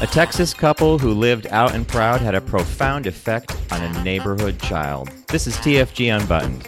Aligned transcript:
A 0.00 0.06
Texas 0.06 0.54
couple 0.54 0.98
who 0.98 1.12
lived 1.12 1.46
out 1.48 1.74
and 1.74 1.86
proud 1.86 2.20
had 2.20 2.34
a 2.34 2.40
profound 2.40 3.06
effect 3.06 3.54
on 3.70 3.82
a 3.82 4.02
neighborhood 4.02 4.58
child. 4.60 5.10
This 5.28 5.46
is 5.46 5.56
TFG 5.56 6.18
Unbuttoned. 6.18 6.66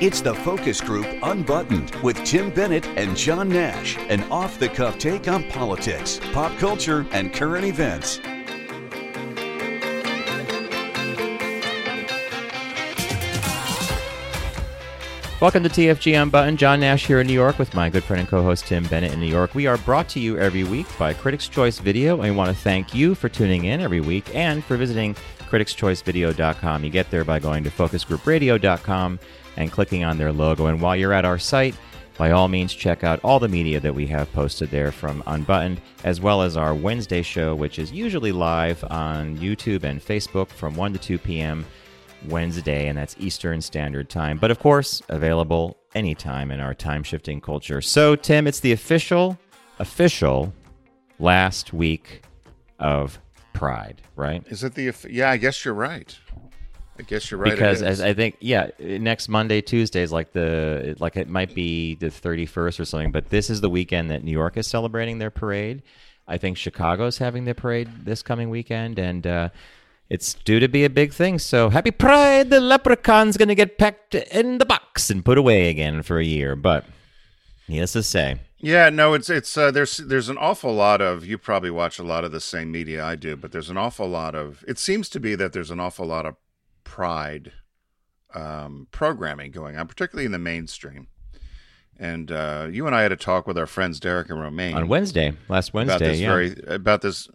It's 0.00 0.20
the 0.20 0.34
Focus 0.34 0.80
Group 0.80 1.06
Unbuttoned 1.22 1.94
with 1.96 2.16
Tim 2.24 2.54
Bennett 2.54 2.86
and 2.96 3.16
John 3.16 3.48
Nash, 3.48 3.98
an 4.08 4.22
off 4.30 4.58
the 4.58 4.68
cuff 4.68 4.98
take 4.98 5.28
on 5.28 5.44
politics, 5.50 6.20
pop 6.32 6.56
culture, 6.58 7.06
and 7.10 7.34
current 7.34 7.66
events. 7.66 8.20
Welcome 15.40 15.62
to 15.62 15.70
TFG 15.70 16.22
Unbuttoned. 16.22 16.58
John 16.58 16.80
Nash 16.80 17.06
here 17.06 17.18
in 17.18 17.26
New 17.26 17.32
York 17.32 17.58
with 17.58 17.72
my 17.72 17.88
good 17.88 18.04
friend 18.04 18.20
and 18.20 18.28
co 18.28 18.42
host 18.42 18.66
Tim 18.66 18.84
Bennett 18.84 19.14
in 19.14 19.20
New 19.20 19.26
York. 19.26 19.54
We 19.54 19.66
are 19.66 19.78
brought 19.78 20.06
to 20.10 20.20
you 20.20 20.36
every 20.36 20.64
week 20.64 20.86
by 20.98 21.14
Critics' 21.14 21.48
Choice 21.48 21.78
Video, 21.78 22.14
we 22.14 22.30
want 22.30 22.50
to 22.50 22.54
thank 22.54 22.94
you 22.94 23.14
for 23.14 23.30
tuning 23.30 23.64
in 23.64 23.80
every 23.80 24.02
week 24.02 24.34
and 24.34 24.62
for 24.62 24.76
visiting 24.76 25.14
criticschoicevideo.com. 25.48 26.84
You 26.84 26.90
get 26.90 27.10
there 27.10 27.24
by 27.24 27.38
going 27.38 27.64
to 27.64 27.70
focusgroupradio.com 27.70 29.18
and 29.56 29.72
clicking 29.72 30.04
on 30.04 30.18
their 30.18 30.30
logo. 30.30 30.66
And 30.66 30.78
while 30.78 30.94
you're 30.94 31.14
at 31.14 31.24
our 31.24 31.38
site, 31.38 31.74
by 32.18 32.32
all 32.32 32.48
means, 32.48 32.74
check 32.74 33.02
out 33.02 33.18
all 33.24 33.40
the 33.40 33.48
media 33.48 33.80
that 33.80 33.94
we 33.94 34.06
have 34.08 34.30
posted 34.34 34.70
there 34.70 34.92
from 34.92 35.22
Unbuttoned, 35.26 35.80
as 36.04 36.20
well 36.20 36.42
as 36.42 36.58
our 36.58 36.74
Wednesday 36.74 37.22
show, 37.22 37.54
which 37.54 37.78
is 37.78 37.90
usually 37.90 38.30
live 38.30 38.84
on 38.90 39.38
YouTube 39.38 39.84
and 39.84 40.02
Facebook 40.04 40.48
from 40.48 40.74
1 40.76 40.92
to 40.92 40.98
2 40.98 41.16
p.m. 41.16 41.64
Wednesday, 42.28 42.88
and 42.88 42.98
that's 42.98 43.16
Eastern 43.18 43.60
Standard 43.60 44.08
Time. 44.08 44.38
But 44.38 44.50
of 44.50 44.58
course, 44.58 45.02
available 45.08 45.76
anytime 45.94 46.50
in 46.50 46.60
our 46.60 46.74
time 46.74 47.02
shifting 47.02 47.40
culture. 47.40 47.80
So, 47.80 48.16
Tim, 48.16 48.46
it's 48.46 48.60
the 48.60 48.72
official, 48.72 49.38
official 49.78 50.52
last 51.18 51.72
week 51.72 52.22
of 52.78 53.18
Pride, 53.52 54.00
right? 54.16 54.42
Is 54.48 54.64
it 54.64 54.74
the? 54.74 54.94
Yeah, 55.08 55.30
I 55.30 55.36
guess 55.36 55.64
you're 55.64 55.74
right. 55.74 56.16
I 56.98 57.02
guess 57.02 57.30
you're 57.30 57.40
right. 57.40 57.50
Because 57.50 57.82
as 57.82 58.00
I 58.00 58.12
think, 58.12 58.36
yeah, 58.40 58.70
next 58.78 59.28
Monday, 59.28 59.62
Tuesday 59.62 60.02
is 60.02 60.12
like 60.12 60.32
the 60.32 60.96
like 61.00 61.16
it 61.16 61.28
might 61.28 61.54
be 61.54 61.94
the 61.94 62.06
31st 62.06 62.80
or 62.80 62.84
something. 62.84 63.10
But 63.10 63.30
this 63.30 63.48
is 63.48 63.60
the 63.60 63.70
weekend 63.70 64.10
that 64.10 64.22
New 64.22 64.32
York 64.32 64.56
is 64.56 64.66
celebrating 64.66 65.18
their 65.18 65.30
parade. 65.30 65.82
I 66.28 66.38
think 66.38 66.56
Chicago's 66.56 67.18
having 67.18 67.44
their 67.44 67.54
parade 67.54 67.88
this 68.04 68.22
coming 68.22 68.50
weekend, 68.50 68.98
and 68.98 69.26
uh, 69.26 69.48
it's 70.10 70.34
due 70.34 70.60
to 70.60 70.68
be 70.68 70.84
a 70.84 70.90
big 70.90 71.12
thing. 71.12 71.38
So 71.38 71.70
happy 71.70 71.92
Pride! 71.92 72.50
The 72.50 72.60
leprechaun's 72.60 73.36
gonna 73.36 73.54
get 73.54 73.78
packed 73.78 74.14
in 74.14 74.58
the 74.58 74.66
box 74.66 75.08
and 75.08 75.24
put 75.24 75.38
away 75.38 75.70
again 75.70 76.02
for 76.02 76.18
a 76.18 76.24
year. 76.24 76.56
But 76.56 76.84
needless 77.68 77.92
to 77.92 78.02
say, 78.02 78.40
yeah, 78.58 78.90
no, 78.90 79.14
it's 79.14 79.30
it's 79.30 79.56
uh, 79.56 79.70
there's 79.70 79.96
there's 79.96 80.28
an 80.28 80.36
awful 80.36 80.74
lot 80.74 81.00
of 81.00 81.24
you 81.24 81.38
probably 81.38 81.70
watch 81.70 81.98
a 81.98 82.02
lot 82.02 82.24
of 82.24 82.32
the 82.32 82.40
same 82.40 82.70
media 82.70 83.02
I 83.04 83.16
do, 83.16 83.36
but 83.36 83.52
there's 83.52 83.70
an 83.70 83.78
awful 83.78 84.08
lot 84.08 84.34
of 84.34 84.64
it 84.68 84.78
seems 84.78 85.08
to 85.10 85.20
be 85.20 85.34
that 85.36 85.52
there's 85.52 85.70
an 85.70 85.80
awful 85.80 86.06
lot 86.06 86.26
of 86.26 86.36
pride 86.84 87.52
um, 88.34 88.88
programming 88.90 89.50
going 89.50 89.76
on, 89.76 89.86
particularly 89.86 90.26
in 90.26 90.32
the 90.32 90.38
mainstream. 90.38 91.06
And 91.98 92.32
uh, 92.32 92.68
you 92.70 92.86
and 92.86 92.96
I 92.96 93.02
had 93.02 93.12
a 93.12 93.16
talk 93.16 93.46
with 93.46 93.58
our 93.58 93.66
friends 93.66 94.00
Derek 94.00 94.30
and 94.30 94.40
Romaine 94.40 94.74
on 94.74 94.88
Wednesday, 94.88 95.34
last 95.48 95.72
Wednesday, 95.72 95.96
about 95.96 96.04
this 96.04 96.20
yeah. 96.20 96.28
very 96.28 96.54
about 96.66 97.02
this 97.02 97.28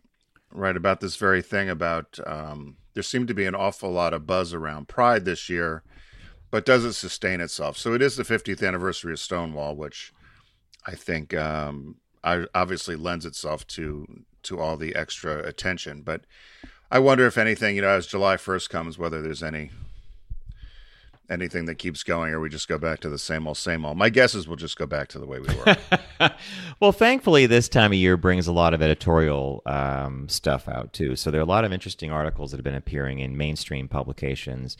right 0.55 0.75
about 0.75 1.01
this 1.01 1.15
very 1.15 1.41
thing 1.41 1.69
about 1.69 2.19
um, 2.25 2.77
there 2.93 3.03
seemed 3.03 3.27
to 3.27 3.33
be 3.33 3.45
an 3.45 3.55
awful 3.55 3.91
lot 3.91 4.13
of 4.13 4.25
buzz 4.25 4.53
around 4.53 4.87
Pride 4.87 5.25
this 5.25 5.49
year, 5.49 5.83
but 6.49 6.65
does 6.65 6.85
it 6.85 6.93
sustain 6.93 7.41
itself? 7.41 7.77
So 7.77 7.93
it 7.93 8.01
is 8.01 8.15
the 8.15 8.23
50th 8.23 8.65
anniversary 8.65 9.13
of 9.13 9.19
Stonewall, 9.19 9.75
which 9.75 10.13
I 10.87 10.95
think 10.95 11.33
um, 11.33 11.97
I, 12.23 12.45
obviously 12.55 12.95
lends 12.95 13.25
itself 13.25 13.67
to 13.67 14.25
to 14.43 14.59
all 14.59 14.77
the 14.77 14.95
extra 14.95 15.39
attention. 15.39 16.03
But 16.03 16.21
I 16.91 16.99
wonder 16.99 17.25
if 17.25 17.37
anything, 17.37 17.75
you 17.75 17.81
know, 17.81 17.89
as 17.89 18.07
July 18.07 18.37
1st 18.37 18.69
comes, 18.69 18.97
whether 18.97 19.21
there's 19.21 19.43
any 19.43 19.71
anything 21.29 21.65
that 21.65 21.75
keeps 21.75 22.03
going 22.03 22.31
or 22.33 22.39
we 22.39 22.49
just 22.49 22.67
go 22.67 22.77
back 22.77 22.99
to 22.99 23.09
the 23.09 23.17
same 23.17 23.47
old 23.47 23.57
same 23.57 23.85
old. 23.85 23.97
My 23.97 24.09
guess 24.09 24.35
is 24.35 24.47
we'll 24.47 24.57
just 24.57 24.77
go 24.77 24.85
back 24.85 25.07
to 25.09 25.19
the 25.19 25.25
way 25.25 25.39
we 25.39 25.47
were. 25.55 25.75
Well 26.79 26.91
thankfully 26.91 27.45
this 27.45 27.67
time 27.69 27.91
of 27.91 27.97
year 27.97 28.17
brings 28.17 28.47
a 28.47 28.51
lot 28.51 28.73
of 28.73 28.81
editorial 28.81 29.61
um, 29.65 30.27
stuff 30.29 30.67
out 30.67 30.93
too. 30.93 31.15
So 31.15 31.31
there 31.31 31.39
are 31.39 31.43
a 31.43 31.47
lot 31.47 31.65
of 31.65 31.71
interesting 31.73 32.11
articles 32.11 32.51
that 32.51 32.57
have 32.57 32.63
been 32.63 32.75
appearing 32.75 33.19
in 33.19 33.37
mainstream 33.37 33.87
publications 33.87 34.77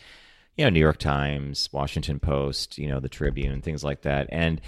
you 0.58 0.64
know 0.64 0.70
new 0.70 0.80
york 0.80 0.98
times 0.98 1.68
washington 1.74 2.18
post 2.18 2.78
you 2.78 2.88
know 2.88 3.00
the 3.02 3.10
tribune 3.10 3.62
things 3.62 3.84
like 3.84 4.02
that. 4.02 4.28
And 4.32 4.62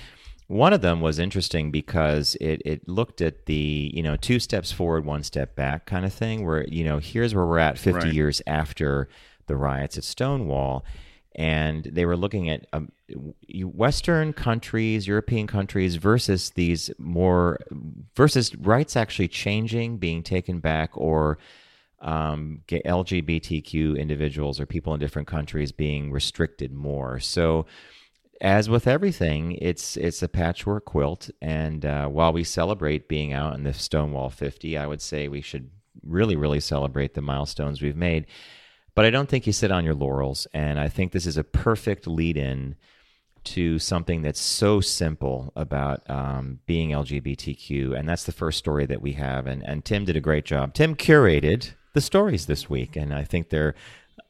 one 0.47 0.71
of 0.71 0.81
them 0.81 1.01
was 1.01 1.19
interesting 1.19 1.71
because 1.71 2.35
it, 2.39 2.61
it 2.65 2.87
looked 2.87 3.21
at 3.21 3.45
the 3.47 3.91
you 3.93 4.01
know 4.01 4.15
two 4.15 4.39
steps 4.39 4.71
forward 4.71 5.05
one 5.05 5.23
step 5.23 5.55
back 5.55 5.85
kind 5.85 6.05
of 6.05 6.13
thing 6.13 6.45
where 6.45 6.65
you 6.67 6.83
know 6.83 6.99
here's 6.99 7.35
where 7.35 7.45
we're 7.45 7.59
at 7.59 7.77
50 7.77 7.91
Right. 8.05 8.13
years 8.13 8.41
after 8.47 9.09
the 9.47 9.55
riots 9.55 9.97
at 9.97 10.03
stonewall 10.05 10.83
and 11.37 11.83
they 11.83 12.05
were 12.05 12.17
looking 12.17 12.49
at 12.49 12.65
um, 12.73 12.91
Western 13.53 14.33
countries, 14.33 15.07
European 15.07 15.45
countries 15.45 15.95
versus 15.95 16.49
these 16.51 16.89
more 16.97 17.59
versus 18.15 18.55
rights 18.55 18.95
actually 18.95 19.27
changing, 19.27 19.97
being 19.97 20.23
taken 20.23 20.59
back, 20.59 20.89
or 20.95 21.37
um, 22.01 22.61
LGBTQ 22.67 23.99
individuals 23.99 24.59
or 24.59 24.65
people 24.65 24.95
in 24.95 24.99
different 24.99 25.27
countries 25.27 25.71
being 25.71 26.11
restricted 26.11 26.73
more. 26.73 27.19
So, 27.19 27.67
as 28.41 28.67
with 28.67 28.87
everything, 28.87 29.53
it's 29.53 29.95
it's 29.95 30.23
a 30.23 30.27
patchwork 30.27 30.85
quilt. 30.85 31.29
And 31.39 31.85
uh, 31.85 32.07
while 32.07 32.33
we 32.33 32.43
celebrate 32.43 33.07
being 33.07 33.31
out 33.31 33.53
in 33.53 33.63
the 33.63 33.73
Stonewall 33.73 34.31
50, 34.31 34.75
I 34.75 34.87
would 34.87 35.01
say 35.03 35.27
we 35.27 35.41
should 35.41 35.69
really, 36.03 36.35
really 36.35 36.59
celebrate 36.59 37.13
the 37.13 37.21
milestones 37.21 37.81
we've 37.81 37.95
made. 37.95 38.25
But 38.97 39.05
I 39.05 39.11
don't 39.11 39.29
think 39.29 39.45
you 39.45 39.53
sit 39.53 39.69
on 39.69 39.85
your 39.85 39.93
laurels. 39.93 40.47
And 40.55 40.79
I 40.79 40.89
think 40.89 41.11
this 41.11 41.27
is 41.27 41.37
a 41.37 41.43
perfect 41.43 42.07
lead 42.07 42.35
in 42.35 42.75
to 43.43 43.77
something 43.77 44.23
that's 44.23 44.39
so 44.39 44.81
simple 44.81 45.53
about 45.55 46.01
um, 46.09 46.61
being 46.65 46.89
LGBTQ. 46.89 47.95
And 47.95 48.09
that's 48.09 48.23
the 48.23 48.31
first 48.31 48.57
story 48.57 48.87
that 48.87 48.99
we 48.99 49.13
have. 49.13 49.45
And, 49.45 49.61
and 49.67 49.85
Tim 49.85 50.03
did 50.03 50.17
a 50.17 50.19
great 50.19 50.45
job. 50.45 50.73
Tim 50.73 50.95
curated 50.95 51.75
the 51.93 52.01
stories 52.01 52.47
this 52.47 52.71
week. 52.71 52.95
And 52.95 53.13
I 53.13 53.23
think 53.23 53.49
they're. 53.49 53.75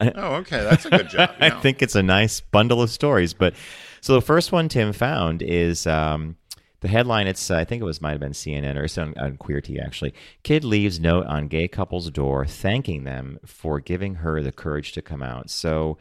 oh 0.00 0.34
okay 0.34 0.62
that's 0.62 0.84
a 0.84 0.90
good 0.90 1.08
job 1.08 1.30
I 1.40 1.48
think 1.48 1.82
it's 1.82 1.96
a 1.96 2.02
nice 2.02 2.42
bundle 2.42 2.82
of 2.82 2.90
stories. 2.90 3.32
But 3.32 3.54
so 4.02 4.12
the 4.12 4.20
first 4.20 4.52
one 4.52 4.68
Tim 4.68 4.92
found 4.92 5.40
is 5.40 5.86
um, 5.86 6.36
the 6.80 6.88
headline. 6.88 7.26
It's 7.26 7.50
I 7.50 7.64
think 7.64 7.82
it 7.82 7.84
was 7.84 8.00
might 8.00 8.12
have 8.12 8.20
been 8.20 8.32
CNN 8.32 8.76
or 8.76 8.84
it's 8.84 8.98
on, 8.98 9.14
on 9.18 9.36
Queer 9.36 9.62
actually. 9.82 10.14
Kid 10.42 10.64
leaves 10.64 11.00
note 11.00 11.26
on 11.26 11.48
gay 11.48 11.68
couple's 11.68 12.10
door 12.10 12.46
thanking 12.46 13.04
them 13.04 13.38
for 13.44 13.80
giving 13.80 14.16
her 14.16 14.42
the 14.42 14.52
courage 14.52 14.92
to 14.92 15.02
come 15.02 15.22
out. 15.22 15.50
So. 15.50 15.98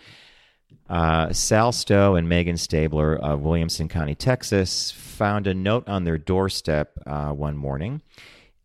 Uh, 0.89 1.31
Sal 1.31 1.71
Stowe 1.71 2.16
and 2.16 2.27
Megan 2.27 2.57
Stabler 2.57 3.16
of 3.16 3.41
Williamson 3.41 3.87
County, 3.87 4.16
Texas, 4.16 4.91
found 4.91 5.47
a 5.47 5.53
note 5.53 5.87
on 5.87 6.03
their 6.03 6.17
doorstep 6.17 6.91
uh, 7.05 7.31
one 7.31 7.55
morning, 7.55 8.01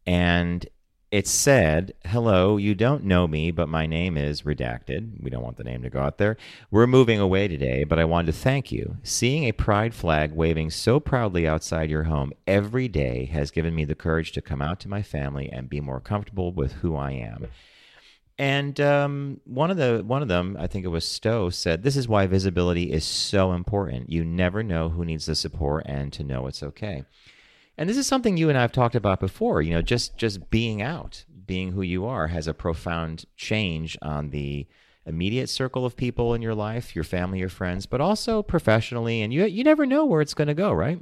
and 0.04 0.66
it 1.12 1.28
said, 1.28 1.92
Hello, 2.06 2.56
you 2.56 2.74
don't 2.74 3.04
know 3.04 3.28
me, 3.28 3.50
but 3.50 3.68
my 3.68 3.86
name 3.86 4.16
is 4.16 4.42
redacted. 4.42 5.22
We 5.22 5.28
don't 5.28 5.42
want 5.42 5.58
the 5.58 5.62
name 5.62 5.82
to 5.82 5.90
go 5.90 6.00
out 6.00 6.16
there. 6.16 6.38
We're 6.70 6.86
moving 6.86 7.20
away 7.20 7.48
today, 7.48 7.84
but 7.84 7.98
I 7.98 8.06
wanted 8.06 8.32
to 8.32 8.38
thank 8.38 8.72
you. 8.72 8.96
Seeing 9.02 9.44
a 9.44 9.52
pride 9.52 9.94
flag 9.94 10.32
waving 10.32 10.70
so 10.70 10.98
proudly 10.98 11.46
outside 11.46 11.90
your 11.90 12.04
home 12.04 12.32
every 12.46 12.88
day 12.88 13.26
has 13.26 13.50
given 13.50 13.74
me 13.74 13.84
the 13.84 13.94
courage 13.94 14.32
to 14.32 14.40
come 14.40 14.62
out 14.62 14.80
to 14.80 14.88
my 14.88 15.02
family 15.02 15.50
and 15.52 15.68
be 15.68 15.82
more 15.82 16.00
comfortable 16.00 16.50
with 16.50 16.72
who 16.72 16.96
I 16.96 17.10
am. 17.12 17.48
And 18.38 18.80
um, 18.80 19.40
one 19.44 19.70
of 19.70 19.76
the 19.76 20.02
one 20.04 20.22
of 20.22 20.28
them, 20.28 20.56
I 20.58 20.66
think 20.66 20.86
it 20.86 20.88
was 20.88 21.06
Stowe, 21.06 21.50
said, 21.50 21.82
"This 21.82 21.96
is 21.96 22.08
why 22.08 22.26
visibility 22.26 22.90
is 22.90 23.04
so 23.04 23.52
important. 23.52 24.10
You 24.10 24.24
never 24.24 24.62
know 24.62 24.88
who 24.88 25.04
needs 25.04 25.26
the 25.26 25.34
support, 25.34 25.84
and 25.86 26.10
to 26.14 26.24
know 26.24 26.46
it's 26.46 26.62
okay." 26.62 27.04
And 27.78 27.88
this 27.88 27.96
is 27.96 28.06
something 28.06 28.36
you 28.36 28.48
and 28.48 28.58
I 28.58 28.62
have 28.62 28.72
talked 28.72 28.94
about 28.94 29.20
before. 29.20 29.62
You 29.62 29.72
know, 29.72 29.82
just 29.82 30.16
just 30.16 30.50
being 30.50 30.82
out, 30.82 31.24
being 31.46 31.72
who 31.72 31.82
you 31.82 32.04
are, 32.06 32.28
has 32.28 32.46
a 32.46 32.54
profound 32.54 33.24
change 33.36 33.96
on 34.02 34.30
the 34.30 34.66
immediate 35.04 35.48
circle 35.48 35.84
of 35.84 35.96
people 35.96 36.34
in 36.34 36.42
your 36.42 36.54
life, 36.54 36.94
your 36.94 37.04
family, 37.04 37.38
your 37.40 37.48
friends, 37.48 37.86
but 37.86 38.00
also 38.00 38.42
professionally. 38.42 39.22
And 39.22 39.32
you 39.32 39.44
you 39.46 39.64
never 39.64 39.86
know 39.86 40.04
where 40.04 40.20
it's 40.20 40.34
going 40.34 40.48
to 40.48 40.54
go, 40.54 40.72
right? 40.72 41.00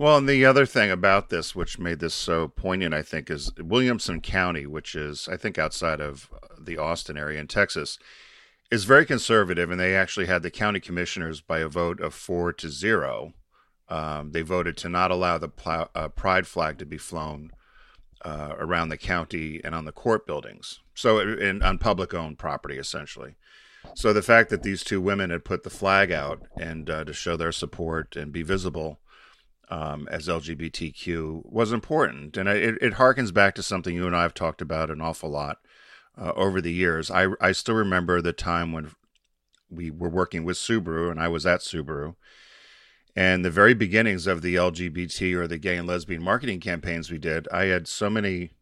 Well, 0.00 0.16
and 0.16 0.26
the 0.26 0.46
other 0.46 0.64
thing 0.64 0.90
about 0.90 1.28
this, 1.28 1.54
which 1.54 1.78
made 1.78 2.00
this 2.00 2.14
so 2.14 2.48
poignant, 2.48 2.94
I 2.94 3.02
think, 3.02 3.28
is 3.28 3.52
Williamson 3.58 4.22
County, 4.22 4.66
which 4.66 4.94
is, 4.94 5.28
I 5.30 5.36
think, 5.36 5.58
outside 5.58 6.00
of 6.00 6.30
uh, 6.32 6.54
the 6.58 6.78
Austin 6.78 7.18
area 7.18 7.38
in 7.38 7.46
Texas, 7.46 7.98
is 8.70 8.84
very 8.84 9.04
conservative, 9.04 9.70
and 9.70 9.78
they 9.78 9.94
actually 9.94 10.24
had 10.24 10.42
the 10.42 10.50
county 10.50 10.80
commissioners 10.80 11.42
by 11.42 11.58
a 11.58 11.68
vote 11.68 12.00
of 12.00 12.14
four 12.14 12.50
to 12.50 12.70
zero. 12.70 13.34
Um, 13.90 14.30
they 14.30 14.42
voted 14.42 14.76
to 14.78 14.88
not 14.88 15.10
allow 15.10 15.38
the 15.38 15.50
uh, 15.66 16.08
pride 16.08 16.46
flag 16.46 16.78
to 16.78 16.86
be 16.86 16.96
flown 16.96 17.50
uh, 18.24 18.54
around 18.58 18.88
the 18.88 18.96
county 18.96 19.60
and 19.64 19.74
on 19.74 19.84
the 19.84 19.92
court 19.92 20.26
buildings, 20.26 20.80
so 20.94 21.18
in, 21.18 21.62
on 21.62 21.78
public-owned 21.78 22.38
property, 22.38 22.76
essentially. 22.76 23.34
So 23.94 24.12
the 24.12 24.22
fact 24.22 24.50
that 24.50 24.62
these 24.62 24.84
two 24.84 25.00
women 25.00 25.30
had 25.30 25.44
put 25.44 25.62
the 25.62 25.70
flag 25.70 26.12
out 26.12 26.42
and 26.58 26.88
uh, 26.88 27.04
to 27.04 27.12
show 27.12 27.36
their 27.36 27.52
support 27.52 28.14
and 28.14 28.30
be 28.30 28.42
visible 28.42 29.00
um, 29.70 30.06
as 30.10 30.28
LGBTQ 30.28 31.50
was 31.50 31.72
important, 31.72 32.36
and 32.36 32.48
it, 32.48 32.76
it 32.82 32.94
harkens 32.94 33.32
back 33.32 33.54
to 33.54 33.62
something 33.62 33.94
you 33.94 34.06
and 34.06 34.16
I 34.16 34.22
have 34.22 34.34
talked 34.34 34.60
about 34.60 34.90
an 34.90 35.00
awful 35.00 35.30
lot 35.30 35.58
uh, 36.20 36.32
over 36.36 36.60
the 36.60 36.72
years. 36.72 37.10
I 37.10 37.28
I 37.40 37.52
still 37.52 37.76
remember 37.76 38.20
the 38.20 38.32
time 38.32 38.72
when 38.72 38.90
we 39.70 39.90
were 39.90 40.08
working 40.08 40.44
with 40.44 40.56
Subaru, 40.56 41.10
and 41.10 41.20
I 41.20 41.28
was 41.28 41.46
at 41.46 41.60
Subaru, 41.60 42.16
and 43.16 43.44
the 43.44 43.50
very 43.50 43.74
beginnings 43.74 44.26
of 44.26 44.42
the 44.42 44.54
LGBT 44.54 45.34
or 45.34 45.46
the 45.46 45.58
gay 45.58 45.76
and 45.76 45.88
lesbian 45.88 46.22
marketing 46.22 46.60
campaigns 46.60 47.10
we 47.10 47.18
did. 47.18 47.48
I 47.52 47.64
had 47.64 47.88
so 47.88 48.08
many 48.08 48.52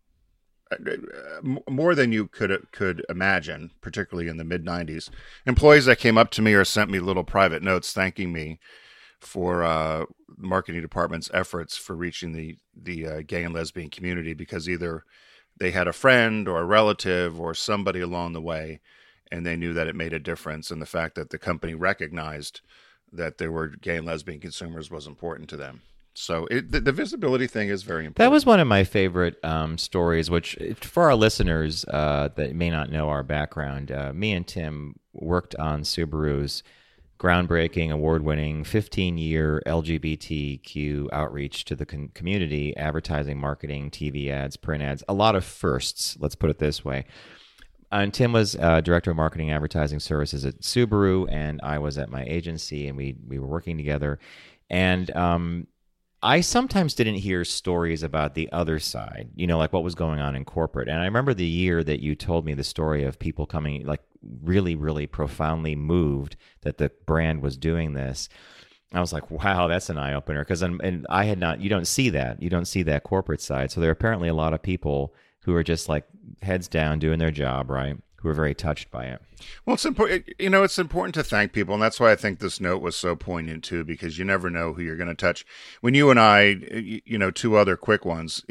more 1.69 1.95
than 1.95 2.13
you 2.13 2.27
could 2.27 2.67
could 2.73 3.05
imagine, 3.09 3.71
particularly 3.81 4.29
in 4.29 4.37
the 4.37 4.45
mid 4.45 4.65
'90s. 4.65 5.11
Employees 5.47 5.87
that 5.87 5.99
came 5.99 6.19
up 6.19 6.31
to 6.33 6.43
me 6.43 6.55
or 6.55 6.65
sent 6.65 6.91
me 6.91 6.99
little 6.99 7.25
private 7.25 7.63
notes 7.63 7.93
thanking 7.93 8.33
me 8.33 8.61
for 9.21 9.65
uh, 9.65 10.05
marketing 10.37 10.83
department's 10.83 11.31
efforts 11.33 11.77
for 11.77 11.97
reaching 11.97 12.33
the 12.33 12.57
the 12.75 13.07
uh, 13.07 13.23
gay 13.27 13.45
and 13.45 13.55
lesbian 13.55 13.91
community 13.91 14.35
because 14.35 14.69
either 14.69 15.05
they 15.59 15.71
had 15.71 15.89
a 15.89 15.93
friend 15.93 16.47
or 16.47 16.61
a 16.61 16.65
relative 16.65 17.41
or 17.41 17.55
somebody 17.55 18.01
along 18.01 18.33
the 18.33 18.41
way, 18.41 18.81
and 19.33 19.45
they 19.45 19.57
knew 19.57 19.73
that 19.73 19.89
it 19.89 19.97
made 19.97 20.13
a 20.13 20.21
difference, 20.21 20.71
and 20.71 20.81
the 20.81 20.87
fact 20.87 21.15
that 21.15 21.31
the 21.31 21.39
company 21.39 21.75
recognized 21.75 22.61
that 23.13 23.39
there 23.39 23.53
were 23.53 23.69
gay 23.69 23.97
and 23.97 24.07
lesbian 24.07 24.41
consumers 24.41 24.91
was 24.91 25.07
important 25.07 25.49
to 25.51 25.57
them. 25.57 25.83
So 26.15 26.49
it, 26.51 26.73
the, 26.73 26.81
the, 26.81 26.91
visibility 26.91 27.47
thing 27.47 27.69
is 27.69 27.85
very 27.85 28.05
important. 28.05 28.17
That 28.17 28.33
was 28.33 28.45
one 28.45 28.59
of 28.59 28.67
my 28.67 28.83
favorite 28.83 29.37
um, 29.45 29.79
stories. 29.79 30.29
Which, 30.29 30.59
for 30.81 31.05
our 31.05 31.15
listeners 31.15 31.85
uh, 31.85 32.31
that 32.35 32.57
may 32.57 32.71
not 32.71 32.91
know 32.91 33.09
our 33.09 33.23
background, 33.23 33.93
uh, 33.93 34.13
me 34.13 34.33
and 34.33 34.45
Tim 34.45 34.97
worked 35.13 35.55
on 35.57 35.83
Subaru's 35.83 36.65
groundbreaking, 37.21 37.93
award-winning 37.93 38.65
15-year 38.65 39.63
LGBTQ 39.67 41.09
outreach 41.13 41.65
to 41.67 41.77
the 41.77 41.87
con- 41.87 42.11
community, 42.15 42.77
advertising, 42.77 43.39
marketing, 43.39 43.91
TV 43.91 44.29
ads, 44.29 44.57
print 44.57 44.83
ads, 44.83 45.05
a 45.09 45.15
lot 45.15 45.37
of 45.37 45.45
firsts. 45.45 46.17
Let's 46.21 46.37
put 46.37 46.51
it 46.51 46.59
this 46.59 46.85
way. 46.85 47.07
And 47.91 48.13
Tim 48.13 48.33
was 48.33 48.55
uh, 48.57 48.81
director 48.81 49.11
of 49.11 49.17
marketing 49.17 49.51
advertising 49.51 50.01
services 50.01 50.45
at 50.45 50.61
Subaru, 50.61 51.27
and 51.31 51.61
I 51.63 51.79
was 51.79 51.97
at 51.97 52.11
my 52.11 52.25
agency, 52.25 52.87
and 52.87 52.97
we 52.97 53.17
we 53.27 53.39
were 53.39 53.47
working 53.47 53.77
together. 53.77 54.19
And 54.69 55.15
um, 55.17 55.67
I 56.23 56.41
sometimes 56.41 56.95
didn't 56.95 57.17
hear 57.17 57.45
stories 57.45 58.03
about 58.03 58.35
the 58.35 58.51
other 58.51 58.81
side, 58.81 59.31
you 59.37 59.47
know, 59.47 59.57
like 59.57 59.73
what 59.73 59.85
was 59.85 59.95
going 59.95 60.19
on 60.19 60.35
in 60.35 60.45
corporate. 60.45 60.89
And 60.89 61.01
I 61.01 61.05
remember 61.05 61.33
the 61.33 61.47
year 61.47 61.85
that 61.85 62.01
you 62.01 62.17
told 62.17 62.45
me 62.45 62.55
the 62.55 62.65
story 62.65 63.05
of 63.05 63.19
people 63.19 63.47
coming, 63.47 63.87
like 63.87 64.03
really, 64.43 64.75
really 64.75 65.07
profoundly 65.07 65.77
moved 65.77 66.37
that 66.63 66.79
the 66.79 66.91
brand 67.07 67.41
was 67.41 67.57
doing 67.57 67.93
this. 67.93 68.29
I 68.93 69.01
was 69.01 69.13
like, 69.13 69.31
wow, 69.31 69.69
that's 69.69 69.91
an 69.91 69.99
eye 69.99 70.15
opener. 70.15 70.41
Because 70.41 70.63
and 70.63 71.07
I 71.09 71.25
had 71.25 71.39
not, 71.39 71.61
you 71.61 71.69
don't 71.69 71.87
see 71.87 72.09
that. 72.11 72.43
You 72.43 72.51
don't 72.51 72.65
see 72.65 72.83
that 72.85 73.05
corporate 73.05 73.41
side. 73.41 73.71
So 73.71 73.81
there 73.81 73.91
are 73.91 73.93
apparently 73.93 74.29
a 74.29 74.35
lot 74.35 74.55
of 74.55 74.63
people 74.63 75.15
who 75.49 75.57
are 75.57 75.65
just 75.65 75.89
like 75.89 76.05
heads 76.43 76.69
down 76.69 76.99
doing 76.99 77.19
their 77.19 77.31
job, 77.31 77.71
right? 77.71 77.97
who 78.19 78.29
are 78.29 78.35
very 78.35 78.55
touched 78.55 78.91
by 78.91 79.07
it. 79.07 79.23
Well, 79.65 79.75
it's 79.75 79.85
important. 79.85 80.29
You 80.39 80.51
know, 80.51 80.65
it's 80.65 80.79
important 80.79 81.15
to 81.15 81.23
thank 81.23 81.53
people, 81.53 81.75
and 81.75 81.83
that's 81.83 82.01
why 82.01 82.11
I 82.11 82.17
think 82.17 82.41
this 82.41 82.61
note 82.61 82.83
was 82.83 82.97
so 82.97 83.15
poignant 83.15 83.63
too, 83.63 83.85
because 83.85 84.19
you 84.19 84.25
never 84.25 84.51
know 84.51 84.73
who 84.73 84.83
you're 84.83 84.97
going 84.97 85.09
to 85.09 85.15
touch. 85.15 85.47
When 85.81 85.95
you 85.95 86.11
and 86.11 86.19
I, 86.19 86.57
you 87.05 87.17
know, 87.17 87.31
two 87.31 87.57
other 87.57 87.77
quick 87.77 88.05
ones. 88.05 88.45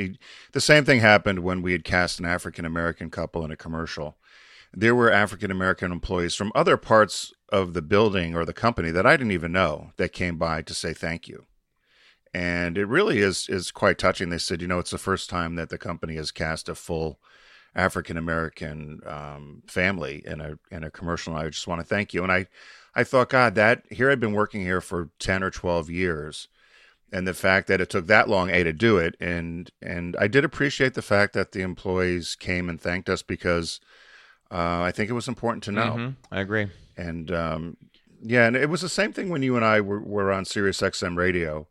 The 0.53 0.61
same 0.61 0.85
thing 0.85 1.01
happened 1.01 1.39
when 1.39 1.61
we 1.61 1.73
had 1.73 1.83
cast 1.83 2.19
an 2.19 2.25
African 2.25 2.65
American 2.65 3.09
couple 3.09 3.43
in 3.43 3.51
a 3.51 3.57
commercial. 3.57 4.15
There 4.73 4.95
were 4.95 5.11
African 5.11 5.51
American 5.51 5.91
employees 5.91 6.35
from 6.35 6.51
other 6.55 6.77
parts 6.77 7.33
of 7.49 7.73
the 7.73 7.81
building 7.81 8.35
or 8.35 8.45
the 8.45 8.53
company 8.53 8.91
that 8.91 9.05
I 9.05 9.17
didn't 9.17 9.31
even 9.31 9.51
know 9.51 9.91
that 9.97 10.13
came 10.13 10.37
by 10.37 10.61
to 10.61 10.73
say 10.73 10.93
thank 10.93 11.27
you. 11.27 11.45
And 12.37 12.77
it 12.77 12.85
really 12.85 13.17
is 13.17 13.49
is 13.49 13.71
quite 13.71 13.97
touching. 13.97 14.29
They 14.29 14.37
said, 14.37 14.61
you 14.61 14.67
know, 14.67 14.77
it's 14.77 14.91
the 14.91 14.99
first 14.99 15.27
time 15.27 15.55
that 15.55 15.69
the 15.69 15.77
company 15.79 16.17
has 16.17 16.29
cast 16.29 16.69
a 16.69 16.75
full 16.75 17.19
African 17.73 18.15
American 18.15 19.01
um, 19.07 19.63
family 19.65 20.21
in 20.23 20.39
a 20.39 20.59
in 20.69 20.83
a 20.83 20.91
commercial. 20.91 21.35
And 21.35 21.43
I 21.43 21.49
just 21.49 21.67
want 21.67 21.81
to 21.81 21.87
thank 21.87 22.13
you. 22.13 22.21
And 22.21 22.31
I 22.31 22.45
I 22.93 23.03
thought, 23.03 23.29
God, 23.29 23.55
that 23.55 23.85
here 23.89 24.11
I've 24.11 24.19
been 24.19 24.33
working 24.33 24.61
here 24.61 24.81
for 24.81 25.09
ten 25.17 25.41
or 25.41 25.49
twelve 25.49 25.89
years, 25.89 26.47
and 27.11 27.27
the 27.27 27.33
fact 27.33 27.65
that 27.69 27.81
it 27.81 27.89
took 27.89 28.05
that 28.05 28.29
long 28.29 28.51
a 28.51 28.63
to 28.63 28.71
do 28.71 28.99
it, 28.99 29.15
and 29.19 29.71
and 29.81 30.15
I 30.19 30.27
did 30.27 30.45
appreciate 30.45 30.93
the 30.93 31.01
fact 31.01 31.33
that 31.33 31.53
the 31.53 31.61
employees 31.61 32.35
came 32.35 32.69
and 32.69 32.79
thanked 32.79 33.09
us 33.09 33.23
because 33.23 33.79
uh, 34.51 34.81
I 34.81 34.91
think 34.91 35.09
it 35.09 35.13
was 35.13 35.27
important 35.27 35.63
to 35.63 35.71
know. 35.71 35.93
Mm-hmm. 35.95 36.09
I 36.35 36.41
agree. 36.41 36.67
And 36.95 37.31
um, 37.31 37.77
yeah, 38.21 38.45
and 38.45 38.55
it 38.55 38.69
was 38.69 38.81
the 38.81 38.89
same 38.89 39.11
thing 39.11 39.29
when 39.29 39.41
you 39.41 39.55
and 39.55 39.65
I 39.65 39.81
were, 39.81 40.01
were 40.01 40.31
on 40.31 40.45
Sirius 40.45 40.81
XM 40.81 41.17
radio 41.17 41.67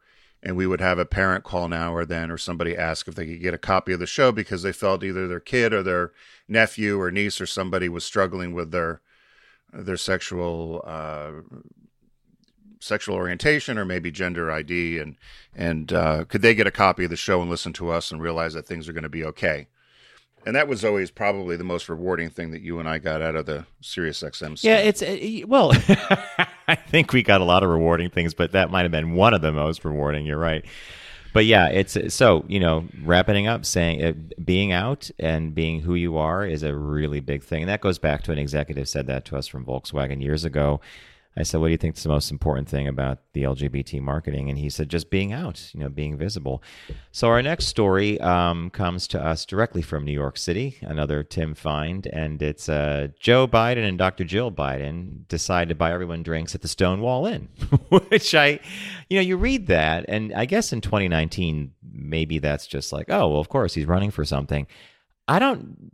and 0.46 0.56
we 0.56 0.64
would 0.64 0.80
have 0.80 1.00
a 1.00 1.04
parent 1.04 1.42
call 1.42 1.68
now 1.68 1.92
or 1.92 2.04
then 2.04 2.30
or 2.30 2.38
somebody 2.38 2.76
ask 2.76 3.08
if 3.08 3.16
they 3.16 3.26
could 3.26 3.42
get 3.42 3.52
a 3.52 3.58
copy 3.58 3.92
of 3.92 3.98
the 3.98 4.06
show 4.06 4.30
because 4.30 4.62
they 4.62 4.70
felt 4.70 5.02
either 5.02 5.26
their 5.26 5.40
kid 5.40 5.72
or 5.72 5.82
their 5.82 6.12
nephew 6.46 7.00
or 7.00 7.10
niece 7.10 7.40
or 7.40 7.46
somebody 7.46 7.88
was 7.88 8.04
struggling 8.04 8.54
with 8.54 8.70
their 8.70 9.00
their 9.72 9.96
sexual 9.96 10.84
uh, 10.86 11.32
sexual 12.78 13.16
orientation 13.16 13.76
or 13.76 13.84
maybe 13.84 14.12
gender 14.12 14.48
ID 14.48 15.00
and 15.00 15.16
and 15.52 15.92
uh, 15.92 16.24
could 16.24 16.42
they 16.42 16.54
get 16.54 16.68
a 16.68 16.70
copy 16.70 17.02
of 17.02 17.10
the 17.10 17.16
show 17.16 17.40
and 17.40 17.50
listen 17.50 17.72
to 17.72 17.90
us 17.90 18.12
and 18.12 18.22
realize 18.22 18.54
that 18.54 18.68
things 18.68 18.88
are 18.88 18.92
going 18.92 19.02
to 19.02 19.08
be 19.08 19.24
okay 19.24 19.66
and 20.46 20.54
that 20.54 20.68
was 20.68 20.84
always 20.84 21.10
probably 21.10 21.56
the 21.56 21.64
most 21.64 21.88
rewarding 21.88 22.30
thing 22.30 22.52
that 22.52 22.62
you 22.62 22.78
and 22.78 22.88
I 22.88 22.98
got 22.98 23.20
out 23.20 23.34
of 23.34 23.46
the 23.46 23.66
Sirius 23.80 24.22
XM. 24.22 24.56
Stuff. 24.56 24.62
Yeah, 24.62 24.76
it's 24.76 25.02
uh, 25.02 25.44
well, 25.48 25.72
I 26.68 26.74
think 26.74 27.12
we 27.12 27.22
got 27.22 27.40
a 27.40 27.44
lot 27.44 27.62
of 27.62 27.70
rewarding 27.70 28.10
things, 28.10 28.34
but 28.34 28.52
that 28.52 28.70
might 28.70 28.82
have 28.82 28.92
been 28.92 29.14
one 29.14 29.34
of 29.34 29.42
the 29.42 29.52
most 29.52 29.84
rewarding. 29.84 30.26
You're 30.26 30.38
right. 30.38 30.64
But 31.32 31.44
yeah, 31.44 31.68
it's 31.68 31.98
so 32.14 32.44
you 32.48 32.58
know 32.58 32.86
wrapping 33.02 33.46
up, 33.46 33.66
saying 33.66 34.02
uh, 34.02 34.12
being 34.42 34.72
out 34.72 35.10
and 35.18 35.54
being 35.54 35.80
who 35.80 35.94
you 35.94 36.16
are 36.16 36.46
is 36.46 36.62
a 36.62 36.74
really 36.74 37.20
big 37.20 37.42
thing, 37.42 37.62
and 37.62 37.68
that 37.68 37.82
goes 37.82 37.98
back 37.98 38.22
to 38.22 38.32
an 38.32 38.38
executive 38.38 38.88
said 38.88 39.06
that 39.08 39.26
to 39.26 39.36
us 39.36 39.46
from 39.46 39.64
Volkswagen 39.64 40.22
years 40.22 40.44
ago 40.44 40.80
I 41.36 41.42
said, 41.42 41.60
"What 41.60 41.68
do 41.68 41.72
you 41.72 41.76
think 41.76 41.96
is 41.96 42.02
the 42.02 42.08
most 42.08 42.30
important 42.30 42.68
thing 42.68 42.88
about 42.88 43.18
the 43.32 43.42
LGBT 43.42 44.00
marketing?" 44.00 44.48
And 44.48 44.58
he 44.58 44.70
said, 44.70 44.88
"Just 44.88 45.10
being 45.10 45.32
out, 45.32 45.70
you 45.74 45.80
know, 45.80 45.88
being 45.88 46.16
visible." 46.16 46.62
So 47.12 47.28
our 47.28 47.42
next 47.42 47.66
story 47.66 48.20
um, 48.20 48.70
comes 48.70 49.06
to 49.08 49.22
us 49.22 49.44
directly 49.44 49.82
from 49.82 50.04
New 50.04 50.12
York 50.12 50.36
City, 50.38 50.78
another 50.82 51.22
Tim 51.22 51.54
find, 51.54 52.06
and 52.06 52.40
it's 52.42 52.68
uh, 52.68 53.08
Joe 53.18 53.46
Biden 53.46 53.86
and 53.86 53.98
Dr. 53.98 54.24
Jill 54.24 54.50
Biden 54.50 55.28
decide 55.28 55.68
to 55.68 55.74
buy 55.74 55.92
everyone 55.92 56.22
drinks 56.22 56.54
at 56.54 56.62
the 56.62 56.68
Stonewall 56.68 57.26
Inn, 57.26 57.48
which 57.88 58.34
I, 58.34 58.60
you 59.10 59.16
know, 59.16 59.22
you 59.22 59.36
read 59.36 59.66
that, 59.66 60.06
and 60.08 60.32
I 60.32 60.46
guess 60.46 60.72
in 60.72 60.80
2019 60.80 61.72
maybe 61.92 62.38
that's 62.38 62.66
just 62.66 62.92
like, 62.92 63.06
oh, 63.10 63.28
well, 63.28 63.40
of 63.40 63.48
course 63.48 63.74
he's 63.74 63.86
running 63.86 64.10
for 64.10 64.24
something. 64.24 64.66
I 65.28 65.38
don't 65.38 65.90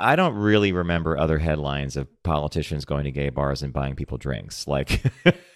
I 0.00 0.14
don't 0.14 0.34
really 0.34 0.70
remember 0.70 1.18
other 1.18 1.38
headlines 1.38 1.96
of 1.96 2.06
politicians 2.22 2.84
going 2.84 3.04
to 3.04 3.10
gay 3.10 3.30
bars 3.30 3.62
and 3.62 3.72
buying 3.72 3.96
people 3.96 4.16
drinks. 4.16 4.68
Like, 4.68 5.02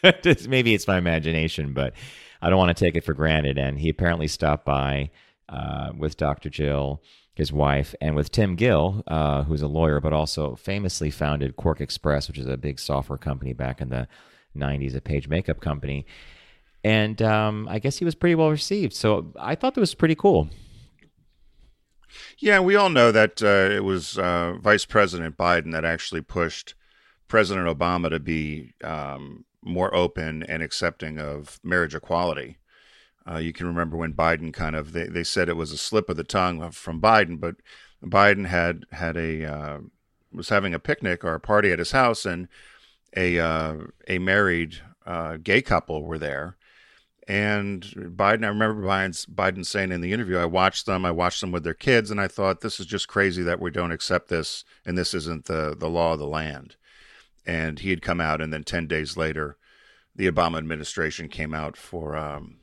maybe 0.49 0.75
it's 0.75 0.89
my 0.89 0.99
imagination, 0.99 1.73
but 1.73 1.95
I 2.43 2.51
don't 2.51 2.59
want 2.59 2.77
to 2.77 2.85
take 2.85 2.97
it 2.97 3.05
for 3.05 3.15
granted. 3.15 3.57
And 3.57 3.79
he 3.79 3.89
apparently 3.89 4.27
stopped 4.27 4.65
by 4.65 5.11
uh, 5.49 5.93
with 5.97 6.17
Dr. 6.17 6.51
Jill, 6.51 7.01
his 7.35 7.53
wife, 7.53 7.95
and 8.01 8.17
with 8.17 8.33
Tim 8.33 8.57
Gill, 8.57 9.05
uh, 9.07 9.45
who's 9.45 9.63
a 9.63 9.69
lawyer, 9.69 10.01
but 10.01 10.13
also 10.13 10.57
famously 10.57 11.11
founded 11.11 11.57
QuarkXPress, 11.57 12.27
which 12.27 12.39
is 12.39 12.47
a 12.47 12.57
big 12.57 12.81
software 12.81 13.19
company 13.19 13.53
back 13.53 13.81
in 13.81 13.91
the 13.91 14.09
90s, 14.57 14.97
a 14.97 15.01
page 15.01 15.29
makeup 15.29 15.61
company. 15.61 16.05
And 16.83 17.23
um, 17.23 17.69
I 17.71 17.79
guess 17.79 17.99
he 17.99 18.05
was 18.05 18.17
pretty 18.17 18.35
well 18.35 18.51
received. 18.51 18.93
So 18.93 19.33
I 19.39 19.55
thought 19.55 19.75
that 19.75 19.81
was 19.81 19.95
pretty 19.95 20.17
cool. 20.17 20.49
Yeah, 22.38 22.61
we 22.61 22.76
all 22.76 22.88
know 22.88 23.12
that 23.12 23.42
uh, 23.42 23.75
it 23.75 23.85
was 23.85 24.19
uh, 24.19 24.54
Vice 24.61 24.85
President 24.85 25.37
Biden 25.37 25.73
that 25.73 25.85
actually 25.85 26.23
pushed 26.23 26.75
President 27.28 27.66
Obama 27.66 28.11
to 28.11 28.21
be 28.21 28.75
um, 28.85 29.45
more 29.62 29.95
open 29.95 30.42
and 30.42 30.62
accepting 30.62 31.19
of 31.19 31.61
marriage 31.62 31.95
equality. 31.95 32.59
Uh, 33.31 33.37
you 33.37 33.52
can 33.52 33.66
remember 33.66 33.97
when 33.97 34.12
Biden 34.12 34.52
kind 34.52 34.75
of 34.75 34.92
they, 34.92 35.07
they 35.07 35.25
said 35.25 35.49
it 35.49 35.57
was 35.57 35.73
a 35.73 35.76
slip 35.76 36.09
of 36.09 36.16
the 36.16 36.25
tongue 36.25 36.71
from 36.73 37.00
Biden, 37.00 37.38
but 37.38 37.57
Biden 38.04 38.47
had 38.47 38.85
had 38.90 39.16
a 39.16 39.45
uh, 39.45 39.78
was 40.33 40.49
having 40.49 40.75
a 40.75 40.78
picnic 40.81 41.25
or 41.25 41.35
a 41.35 41.40
party 41.40 41.71
at 41.71 41.78
his 41.78 41.92
house, 41.92 42.26
and 42.26 42.49
a 43.16 43.38
uh, 43.38 43.76
a 44.09 44.19
married 44.19 44.78
uh, 45.07 45.37
gay 45.37 45.62
couple 45.62 46.02
were 46.02 46.19
there, 46.19 46.57
and 47.29 47.83
Biden, 47.83 48.45
I 48.45 48.49
remember 48.49 48.83
Biden 48.83 49.64
saying 49.64 49.93
in 49.93 50.00
the 50.00 50.12
interview, 50.12 50.38
I 50.38 50.45
watched 50.45 50.87
them, 50.87 51.05
I 51.05 51.12
watched 51.12 51.41
them 51.41 51.52
with 51.52 51.62
their 51.62 51.75
kids, 51.75 52.11
and 52.11 52.21
I 52.21 52.26
thought, 52.26 52.61
this 52.61 52.81
is 52.81 52.87
just 52.87 53.09
crazy 53.09 53.43
that 53.43 53.61
we 53.61 53.71
don't 53.71 53.93
accept 53.93 54.29
this, 54.29 54.64
and 54.85 54.99
this 54.99 55.14
isn't 55.14 55.45
the, 55.45 55.76
the 55.79 55.88
law 55.88 56.14
of 56.14 56.19
the 56.19 56.26
land. 56.26 56.76
And 57.47 57.79
he 57.79 57.91
had 57.91 58.02
come 58.02 58.21
out, 58.21 58.41
and 58.41 58.52
then 58.52 58.64
10 58.64 58.87
days 58.88 59.17
later, 59.17 59.57
the 60.14 60.31
Obama 60.31 60.59
administration 60.59 61.29
came 61.29 61.55
out 61.55 61.76
for 61.76 62.17
um, 62.17 62.59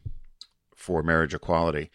for 0.89 1.03
marriage 1.03 1.35
equality. 1.35 1.91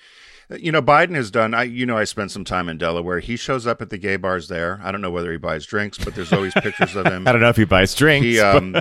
You 0.57 0.71
know, 0.71 0.81
Biden 0.81 1.17
has 1.17 1.33
done. 1.33 1.53
I, 1.53 1.65
you 1.65 1.85
know, 1.85 1.97
I 1.97 2.05
spent 2.05 2.31
some 2.31 2.45
time 2.45 2.69
in 2.69 2.79
Delaware. 2.79 3.19
He 3.19 3.35
shows 3.35 3.67
up 3.67 3.83
at 3.83 3.91
the 3.91 3.99
gay 3.99 4.15
bars 4.15 4.47
there. 4.47 4.81
I 4.85 4.93
don't 4.93 5.01
know 5.01 5.11
whether 5.11 5.33
he 5.33 5.37
buys 5.37 5.67
drinks, 5.67 5.99
but 5.99 6.15
there's 6.15 6.33
always 6.33 6.55
pictures 6.55 6.95
of 6.95 7.07
him. 7.13 7.27
I 7.27 7.33
don't 7.33 7.41
know 7.41 7.49
if 7.49 7.57
he 7.57 7.65
buys 7.65 7.93
drinks. 7.93 8.25
He, 8.25 8.39
um, 8.39 8.77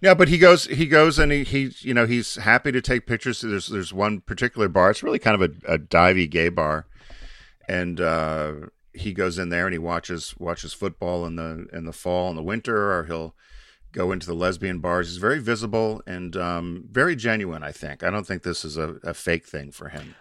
yeah, 0.00 0.14
but 0.14 0.28
he 0.28 0.38
goes, 0.38 0.66
he 0.66 0.86
goes, 0.86 1.18
and 1.18 1.32
he, 1.32 1.42
he, 1.42 1.72
you 1.80 1.92
know, 1.92 2.06
he's 2.06 2.36
happy 2.36 2.70
to 2.70 2.80
take 2.80 3.04
pictures. 3.06 3.40
There's, 3.40 3.66
there's 3.66 3.92
one 3.92 4.20
particular 4.20 4.68
bar. 4.68 4.90
It's 4.90 5.02
really 5.02 5.18
kind 5.18 5.42
of 5.42 5.50
a, 5.50 5.74
a 5.74 5.78
divey 5.78 6.30
gay 6.30 6.50
bar, 6.50 6.86
and 7.66 8.00
uh, 8.00 8.52
he 8.92 9.12
goes 9.12 9.38
in 9.38 9.48
there 9.48 9.66
and 9.66 9.74
he 9.74 9.78
watches 9.78 10.34
watches 10.38 10.72
football 10.72 11.26
in 11.26 11.34
the 11.34 11.66
in 11.72 11.84
the 11.84 11.92
fall 11.92 12.28
and 12.28 12.38
the 12.38 12.44
winter, 12.44 12.92
or 12.92 13.06
he'll 13.06 13.34
go 13.92 14.12
into 14.12 14.26
the 14.26 14.34
lesbian 14.34 14.78
bars. 14.78 15.08
He's 15.08 15.18
very 15.18 15.40
visible 15.40 16.02
and 16.06 16.36
um, 16.36 16.84
very 16.90 17.16
genuine. 17.16 17.62
I 17.62 17.72
think. 17.72 18.02
I 18.02 18.10
don't 18.10 18.26
think 18.26 18.42
this 18.42 18.64
is 18.64 18.76
a, 18.76 18.96
a 19.02 19.14
fake 19.14 19.46
thing 19.46 19.70
for 19.72 19.88
him. 19.88 20.14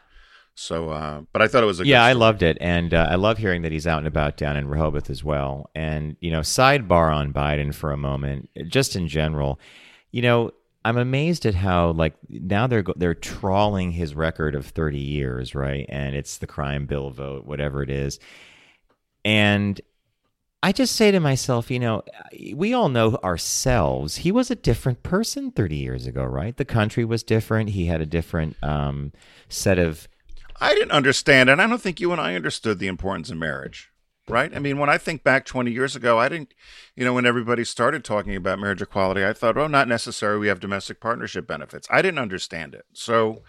So, 0.55 0.89
uh, 0.89 1.21
but 1.31 1.41
I 1.41 1.47
thought 1.47 1.63
it 1.63 1.67
was 1.67 1.79
a 1.79 1.83
good. 1.83 1.89
yeah, 1.89 2.03
I 2.03 2.11
loved 2.11 2.43
it, 2.43 2.57
and 2.59 2.93
uh, 2.93 3.07
I 3.09 3.15
love 3.15 3.37
hearing 3.37 3.61
that 3.61 3.71
he's 3.71 3.87
out 3.87 3.99
and 3.99 4.07
about 4.07 4.35
down 4.35 4.57
in 4.57 4.67
Rehoboth 4.67 5.09
as 5.09 5.23
well. 5.23 5.69
And 5.73 6.17
you 6.19 6.31
know, 6.31 6.41
sidebar 6.41 7.15
on 7.15 7.31
Biden 7.31 7.73
for 7.73 7.91
a 7.91 7.97
moment, 7.97 8.49
just 8.67 8.95
in 8.95 9.07
general, 9.07 9.57
you 10.11 10.21
know, 10.21 10.51
I'm 10.83 10.97
amazed 10.97 11.45
at 11.45 11.55
how 11.55 11.91
like 11.91 12.15
now 12.27 12.67
they're 12.67 12.83
they're 12.97 13.13
trawling 13.13 13.91
his 13.91 14.15
record 14.15 14.53
of 14.53 14.65
30 14.65 14.97
years, 14.97 15.55
right? 15.55 15.85
And 15.87 16.15
it's 16.15 16.37
the 16.37 16.47
crime 16.47 16.85
bill 16.85 17.09
vote, 17.09 17.45
whatever 17.45 17.81
it 17.81 17.89
is, 17.89 18.19
and 19.23 19.79
I 20.61 20.73
just 20.73 20.95
say 20.95 21.11
to 21.11 21.19
myself, 21.21 21.71
you 21.71 21.79
know, 21.79 22.03
we 22.53 22.73
all 22.73 22.89
know 22.89 23.15
ourselves. 23.23 24.17
He 24.17 24.31
was 24.31 24.51
a 24.51 24.55
different 24.55 25.03
person 25.03 25.51
30 25.51 25.75
years 25.77 26.05
ago, 26.05 26.23
right? 26.25 26.55
The 26.55 26.65
country 26.65 27.05
was 27.05 27.23
different. 27.23 27.69
He 27.69 27.85
had 27.85 28.01
a 28.01 28.05
different 28.05 28.57
um, 28.61 29.13
set 29.47 29.79
of 29.79 30.07
I 30.61 30.73
didn't 30.75 30.91
understand, 30.91 31.49
and 31.49 31.61
I 31.61 31.67
don't 31.67 31.81
think 31.81 31.99
you 31.99 32.11
and 32.11 32.19
I 32.19 32.35
understood 32.35 32.79
the 32.79 32.87
importance 32.87 33.29
of 33.29 33.37
marriage, 33.37 33.91
right? 34.27 34.53
I 34.53 34.59
mean, 34.59 34.77
when 34.77 34.89
I 34.89 34.97
think 34.97 35.23
back 35.23 35.45
20 35.45 35.71
years 35.71 35.95
ago, 35.95 36.19
I 36.19 36.27
didn't, 36.27 36.53
you 36.95 37.05
know, 37.05 37.13
when 37.13 37.25
everybody 37.25 37.63
started 37.63 38.03
talking 38.03 38.35
about 38.35 38.59
marriage 38.59 38.81
equality, 38.81 39.25
I 39.25 39.33
thought, 39.33 39.57
oh, 39.57 39.67
not 39.67 39.87
necessary. 39.87 40.37
We 40.37 40.47
have 40.47 40.59
domestic 40.59 40.99
partnership 40.99 41.47
benefits. 41.47 41.87
I 41.89 42.01
didn't 42.01 42.19
understand 42.19 42.75
it. 42.75 42.85
So, 42.93 43.41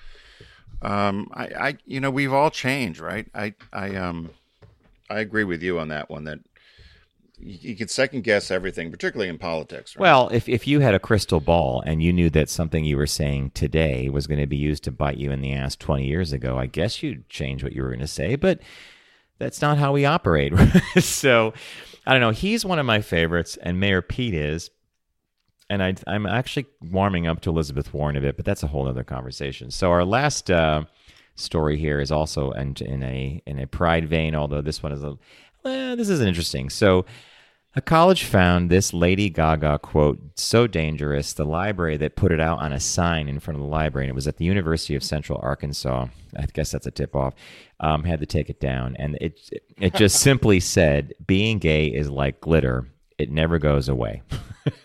um, 0.82 1.28
I, 1.34 1.44
I, 1.46 1.76
you 1.84 1.98
know, 2.00 2.10
we've 2.10 2.32
all 2.32 2.50
changed, 2.50 3.00
right? 3.00 3.26
I, 3.34 3.54
I, 3.72 3.96
um, 3.96 4.30
I 5.10 5.18
agree 5.18 5.44
with 5.44 5.62
you 5.62 5.80
on 5.80 5.88
that 5.88 6.08
one 6.10 6.24
that 6.24 6.38
you, 7.42 7.76
can 7.76 7.88
second 7.88 8.22
guess 8.22 8.50
everything, 8.50 8.90
particularly 8.90 9.28
in 9.28 9.38
politics. 9.38 9.96
Right? 9.96 10.02
Well, 10.02 10.28
if, 10.28 10.48
if 10.48 10.66
you 10.66 10.80
had 10.80 10.94
a 10.94 10.98
crystal 10.98 11.40
ball 11.40 11.82
and 11.84 12.02
you 12.02 12.12
knew 12.12 12.30
that 12.30 12.48
something 12.48 12.84
you 12.84 12.96
were 12.96 13.06
saying 13.06 13.52
today 13.54 14.08
was 14.08 14.26
going 14.26 14.40
to 14.40 14.46
be 14.46 14.56
used 14.56 14.84
to 14.84 14.90
bite 14.90 15.16
you 15.16 15.30
in 15.30 15.40
the 15.40 15.52
ass 15.52 15.76
20 15.76 16.06
years 16.06 16.32
ago, 16.32 16.58
I 16.58 16.66
guess 16.66 17.02
you'd 17.02 17.28
change 17.28 17.62
what 17.62 17.72
you 17.72 17.82
were 17.82 17.88
going 17.88 18.00
to 18.00 18.06
say, 18.06 18.36
but 18.36 18.60
that's 19.38 19.62
not 19.62 19.78
how 19.78 19.92
we 19.92 20.04
operate. 20.04 20.52
so 20.98 21.54
I 22.06 22.12
don't 22.12 22.20
know. 22.20 22.30
He's 22.30 22.64
one 22.64 22.78
of 22.78 22.86
my 22.86 23.00
favorites, 23.00 23.58
and 23.62 23.80
Mayor 23.80 24.02
Pete 24.02 24.34
is. 24.34 24.70
And 25.68 25.84
I, 25.84 25.94
I'm 26.08 26.26
actually 26.26 26.66
warming 26.82 27.28
up 27.28 27.40
to 27.42 27.50
Elizabeth 27.50 27.94
Warren 27.94 28.16
a 28.16 28.20
bit, 28.20 28.36
but 28.36 28.44
that's 28.44 28.64
a 28.64 28.66
whole 28.66 28.88
other 28.88 29.04
conversation. 29.04 29.70
So 29.70 29.90
our 29.90 30.04
last 30.04 30.50
uh, 30.50 30.82
story 31.36 31.78
here 31.78 32.00
is 32.00 32.10
also 32.10 32.50
in, 32.50 32.74
in 32.80 33.02
a 33.04 33.40
in 33.46 33.60
a 33.60 33.68
pride 33.68 34.08
vein, 34.08 34.34
although 34.34 34.62
this 34.62 34.82
one 34.82 34.90
is 34.90 35.04
a 35.04 35.16
eh, 35.64 35.94
this 35.94 36.08
is 36.08 36.20
interesting. 36.20 36.70
So 36.70 37.06
a 37.76 37.80
college 37.80 38.24
found 38.24 38.68
this 38.68 38.92
Lady 38.92 39.30
Gaga 39.30 39.78
quote 39.78 40.18
so 40.34 40.66
dangerous, 40.66 41.32
the 41.32 41.44
library 41.44 41.96
that 41.98 42.16
put 42.16 42.32
it 42.32 42.40
out 42.40 42.58
on 42.58 42.72
a 42.72 42.80
sign 42.80 43.28
in 43.28 43.38
front 43.38 43.56
of 43.56 43.62
the 43.62 43.70
library, 43.70 44.06
and 44.06 44.10
it 44.10 44.14
was 44.14 44.26
at 44.26 44.38
the 44.38 44.44
University 44.44 44.96
of 44.96 45.04
Central 45.04 45.38
Arkansas. 45.40 46.06
I 46.36 46.46
guess 46.46 46.72
that's 46.72 46.86
a 46.86 46.90
tip 46.90 47.14
off. 47.14 47.34
Um, 47.78 48.02
had 48.04 48.20
to 48.20 48.26
take 48.26 48.50
it 48.50 48.58
down, 48.58 48.96
and 48.98 49.16
it 49.20 49.38
it 49.78 49.94
just 49.94 50.18
simply 50.20 50.58
said, 50.58 51.14
"Being 51.24 51.58
gay 51.58 51.86
is 51.86 52.10
like 52.10 52.40
glitter; 52.40 52.88
it 53.18 53.30
never 53.30 53.60
goes 53.60 53.88
away." 53.88 54.22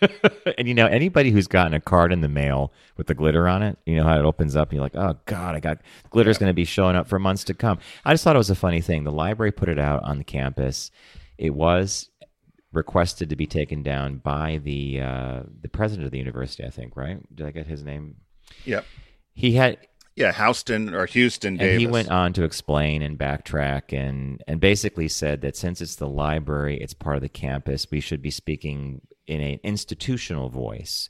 and 0.56 0.68
you 0.68 0.74
know, 0.74 0.86
anybody 0.86 1.32
who's 1.32 1.48
gotten 1.48 1.74
a 1.74 1.80
card 1.80 2.12
in 2.12 2.20
the 2.20 2.28
mail 2.28 2.72
with 2.96 3.08
the 3.08 3.14
glitter 3.14 3.48
on 3.48 3.64
it, 3.64 3.78
you 3.84 3.96
know 3.96 4.04
how 4.04 4.16
it 4.16 4.24
opens 4.24 4.54
up, 4.54 4.68
and 4.68 4.76
you're 4.76 4.84
like, 4.84 4.96
"Oh 4.96 5.18
God, 5.26 5.56
I 5.56 5.60
got 5.60 5.80
glitter's 6.12 6.38
going 6.38 6.50
to 6.50 6.54
be 6.54 6.64
showing 6.64 6.94
up 6.94 7.08
for 7.08 7.18
months 7.18 7.42
to 7.44 7.54
come." 7.54 7.80
I 8.04 8.12
just 8.12 8.22
thought 8.22 8.36
it 8.36 8.38
was 8.38 8.50
a 8.50 8.54
funny 8.54 8.80
thing. 8.80 9.02
The 9.02 9.10
library 9.10 9.50
put 9.50 9.68
it 9.68 9.78
out 9.78 10.04
on 10.04 10.18
the 10.18 10.24
campus. 10.24 10.92
It 11.36 11.52
was 11.52 12.10
requested 12.76 13.30
to 13.30 13.36
be 13.36 13.46
taken 13.46 13.82
down 13.82 14.18
by 14.18 14.60
the 14.62 15.00
uh, 15.00 15.42
the 15.60 15.68
president 15.68 16.04
of 16.06 16.12
the 16.12 16.18
university. 16.18 16.64
I 16.64 16.70
think, 16.70 16.96
right? 16.96 17.18
Did 17.34 17.46
I 17.46 17.50
get 17.50 17.66
his 17.66 17.82
name? 17.82 18.16
Yep. 18.64 18.84
He 19.34 19.52
had, 19.54 19.78
Yeah, 20.14 20.32
Houston 20.32 20.94
or 20.94 21.06
Houston 21.06 21.54
and 21.54 21.58
Davis. 21.58 21.80
he 21.80 21.86
went 21.86 22.10
on 22.10 22.32
to 22.34 22.44
explain 22.44 23.02
and 23.02 23.18
backtrack 23.18 23.92
and 23.92 24.42
and 24.46 24.60
basically 24.60 25.08
said 25.08 25.40
that 25.40 25.56
since 25.56 25.80
it's 25.80 25.96
the 25.96 26.08
library, 26.08 26.78
it's 26.80 26.94
part 26.94 27.16
of 27.16 27.22
the 27.22 27.28
campus. 27.28 27.86
We 27.90 28.00
should 28.00 28.22
be 28.22 28.30
speaking 28.30 29.00
in 29.26 29.40
an 29.40 29.58
institutional 29.64 30.48
voice, 30.48 31.08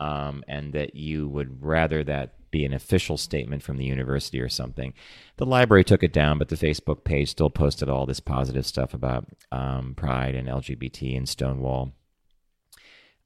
um, 0.00 0.42
and 0.48 0.72
that 0.72 0.94
you 0.96 1.28
would 1.28 1.62
rather 1.62 2.02
that 2.04 2.34
be 2.54 2.64
an 2.64 2.72
official 2.72 3.16
statement 3.16 3.64
from 3.64 3.78
the 3.78 3.84
university 3.84 4.40
or 4.40 4.48
something. 4.48 4.94
The 5.38 5.44
library 5.44 5.82
took 5.82 6.04
it 6.04 6.12
down, 6.12 6.38
but 6.38 6.48
the 6.48 6.56
Facebook 6.56 7.02
page 7.02 7.30
still 7.30 7.50
posted 7.50 7.88
all 7.88 8.06
this 8.06 8.20
positive 8.20 8.64
stuff 8.64 8.94
about 8.94 9.26
um, 9.50 9.94
pride 9.96 10.36
and 10.36 10.46
LGBT 10.46 11.16
and 11.16 11.28
Stonewall. 11.28 11.92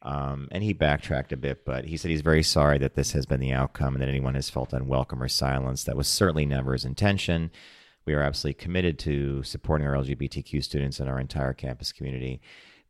Um, 0.01 0.49
and 0.51 0.63
he 0.65 0.73
backtracked 0.73 1.33
a 1.33 1.37
bit, 1.37 1.67
but 1.67 1.85
he 1.85 1.99
said 1.99 2.11
he's 2.11 2.23
very 2.23 2.43
sorry 2.43 2.79
that 2.79 2.95
this 2.95 3.13
has 3.13 3.27
been 3.27 3.41
the 3.41 3.53
outcome 3.53 3.95
and 3.95 4.03
that 4.03 4.09
anyone 4.09 4.35
has 4.35 4.49
felt 4.49 4.73
unwelcome 4.73 5.23
or 5.23 5.29
silenced. 5.29 5.85
That 5.85 5.97
was 5.97 6.09
certainly 6.09 6.47
never 6.47 6.73
his 6.73 6.87
intention. 6.87 7.51
We 8.07 8.15
are 8.15 8.23
absolutely 8.23 8.63
committed 8.63 8.99
to 9.01 9.43
supporting 9.43 9.87
our 9.87 9.93
LGBTQ 9.95 10.65
students 10.65 11.01
and 11.01 11.11
our 11.11 11.21
entire 11.21 11.53
campus 11.53 11.93
community. 11.93 12.41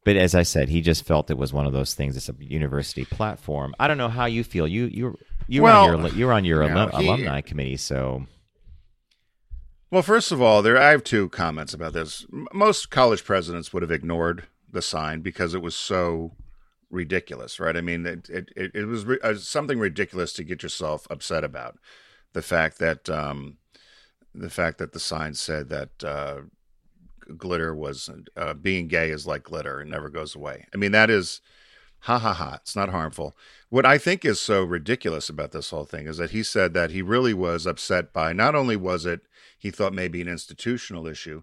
But 0.04 0.16
as 0.16 0.37
I 0.37 0.45
said, 0.45 0.68
he 0.68 0.80
just 0.80 1.04
felt 1.04 1.30
it 1.30 1.37
was 1.37 1.52
one 1.52 1.66
of 1.66 1.73
those 1.73 1.95
things. 1.95 2.16
It's 2.16 2.28
a 2.28 2.35
university 2.38 3.04
platform. 3.04 3.75
I 3.80 3.88
don't 3.88 3.99
know 3.99 4.09
how 4.09 4.26
you 4.26 4.45
feel. 4.45 4.68
You 4.68 4.87
you 4.87 5.18
you 5.49 5.62
were 5.62 5.71
on 5.71 5.88
Well, 5.88 6.00
your 6.02 6.12
you're 6.12 6.33
on 6.33 6.45
your 6.45 6.62
you 6.62 6.69
know, 6.69 6.75
alum- 6.75 7.00
he- 7.00 7.09
alumni 7.09 7.40
committee, 7.40 7.76
so 7.76 8.26
Well, 9.90 10.02
first 10.02 10.31
of 10.33 10.40
all, 10.43 10.62
there 10.62 10.76
I 10.78 10.90
have 10.90 11.02
two 11.02 11.28
comments 11.31 11.73
about 11.75 11.95
this. 11.95 12.26
Most 12.52 12.90
college 12.90 13.25
presidents 13.25 13.73
would 13.73 13.83
have 13.83 13.90
ignored 13.90 14.47
the 14.71 14.83
sign 14.83 15.21
because 15.23 15.55
it 15.55 15.62
was 15.62 15.75
so 15.75 16.33
ridiculous, 16.90 17.59
right? 17.59 17.76
I 17.76 17.81
mean, 17.81 18.07
it 18.07 18.28
it, 18.28 18.50
it, 18.55 18.71
it 18.75 18.85
was 18.85 19.05
ri- 19.07 19.21
uh, 19.23 19.35
something 19.35 19.78
ridiculous 19.78 20.33
to 20.35 20.45
get 20.45 20.62
yourself 20.62 21.07
upset 21.11 21.43
about. 21.45 21.78
The 22.35 22.43
fact 22.43 22.78
that 22.78 23.09
um, 23.09 23.57
the 24.35 24.50
fact 24.50 24.76
that 24.78 24.93
the 24.93 25.00
sign 25.00 25.33
said 25.35 25.71
that 25.71 26.05
uh, 26.05 26.40
glitter 27.37 27.75
was 27.75 28.11
uh, 28.37 28.52
being 28.55 28.88
gay 28.88 29.11
is 29.11 29.26
like 29.26 29.45
glitter; 29.45 29.81
and 29.81 29.90
never 29.90 30.11
goes 30.11 30.35
away. 30.35 30.67
I 30.75 30.76
mean, 30.76 30.93
that 30.93 31.09
is 31.09 31.40
ha 32.00 32.19
ha 32.19 32.33
ha. 32.33 32.59
It's 32.62 32.76
not 32.76 32.90
harmful. 32.90 33.37
What 33.69 33.87
I 33.87 33.99
think 33.99 34.25
is 34.25 34.40
so 34.40 34.62
ridiculous 34.62 35.28
about 35.28 35.52
this 35.52 35.71
whole 35.71 35.85
thing 35.85 36.07
is 36.07 36.19
that 36.19 36.31
he 36.31 36.43
said 36.43 36.75
that 36.75 36.90
he 36.90 37.02
really 37.02 37.35
was 37.35 37.67
upset 37.67 38.12
by 38.12 38.33
not 38.33 38.55
only 38.55 38.76
was 38.76 39.05
it 39.05 39.23
he 39.59 39.71
thought 39.71 39.93
maybe 39.93 40.21
an 40.21 40.28
institutional 40.28 41.07
issue, 41.07 41.43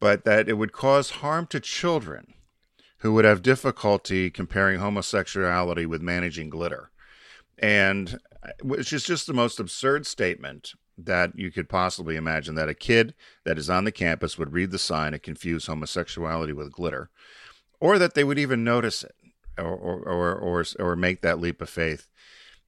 but 0.00 0.24
that 0.24 0.48
it 0.48 0.54
would 0.54 0.72
cause 0.72 1.10
harm 1.10 1.46
to 1.46 1.60
children 1.60 2.34
who 2.98 3.12
would 3.12 3.24
have 3.24 3.42
difficulty 3.42 4.30
comparing 4.30 4.80
homosexuality 4.80 5.86
with 5.86 6.00
managing 6.00 6.48
glitter. 6.48 6.90
And 7.58 8.18
uh, 8.42 8.50
which 8.62 8.92
is 8.92 9.04
just 9.04 9.26
the 9.26 9.32
most 9.32 9.60
absurd 9.60 10.06
statement 10.06 10.72
that 10.98 11.36
you 11.36 11.50
could 11.50 11.68
possibly 11.68 12.16
imagine 12.16 12.54
that 12.54 12.68
a 12.68 12.74
kid 12.74 13.14
that 13.44 13.58
is 13.58 13.70
on 13.70 13.84
the 13.84 13.92
campus 13.92 14.38
would 14.38 14.52
read 14.52 14.70
the 14.70 14.78
sign 14.78 15.14
and 15.14 15.22
confuse 15.22 15.66
homosexuality 15.66 16.52
with 16.52 16.72
glitter, 16.72 17.10
or 17.80 17.98
that 17.98 18.14
they 18.14 18.24
would 18.24 18.38
even 18.38 18.64
notice 18.64 19.02
it 19.02 19.14
or, 19.58 19.64
or, 19.64 19.98
or, 20.00 20.34
or, 20.34 20.64
or 20.78 20.96
make 20.96 21.20
that 21.22 21.40
leap 21.40 21.60
of 21.60 21.68
faith. 21.68 22.08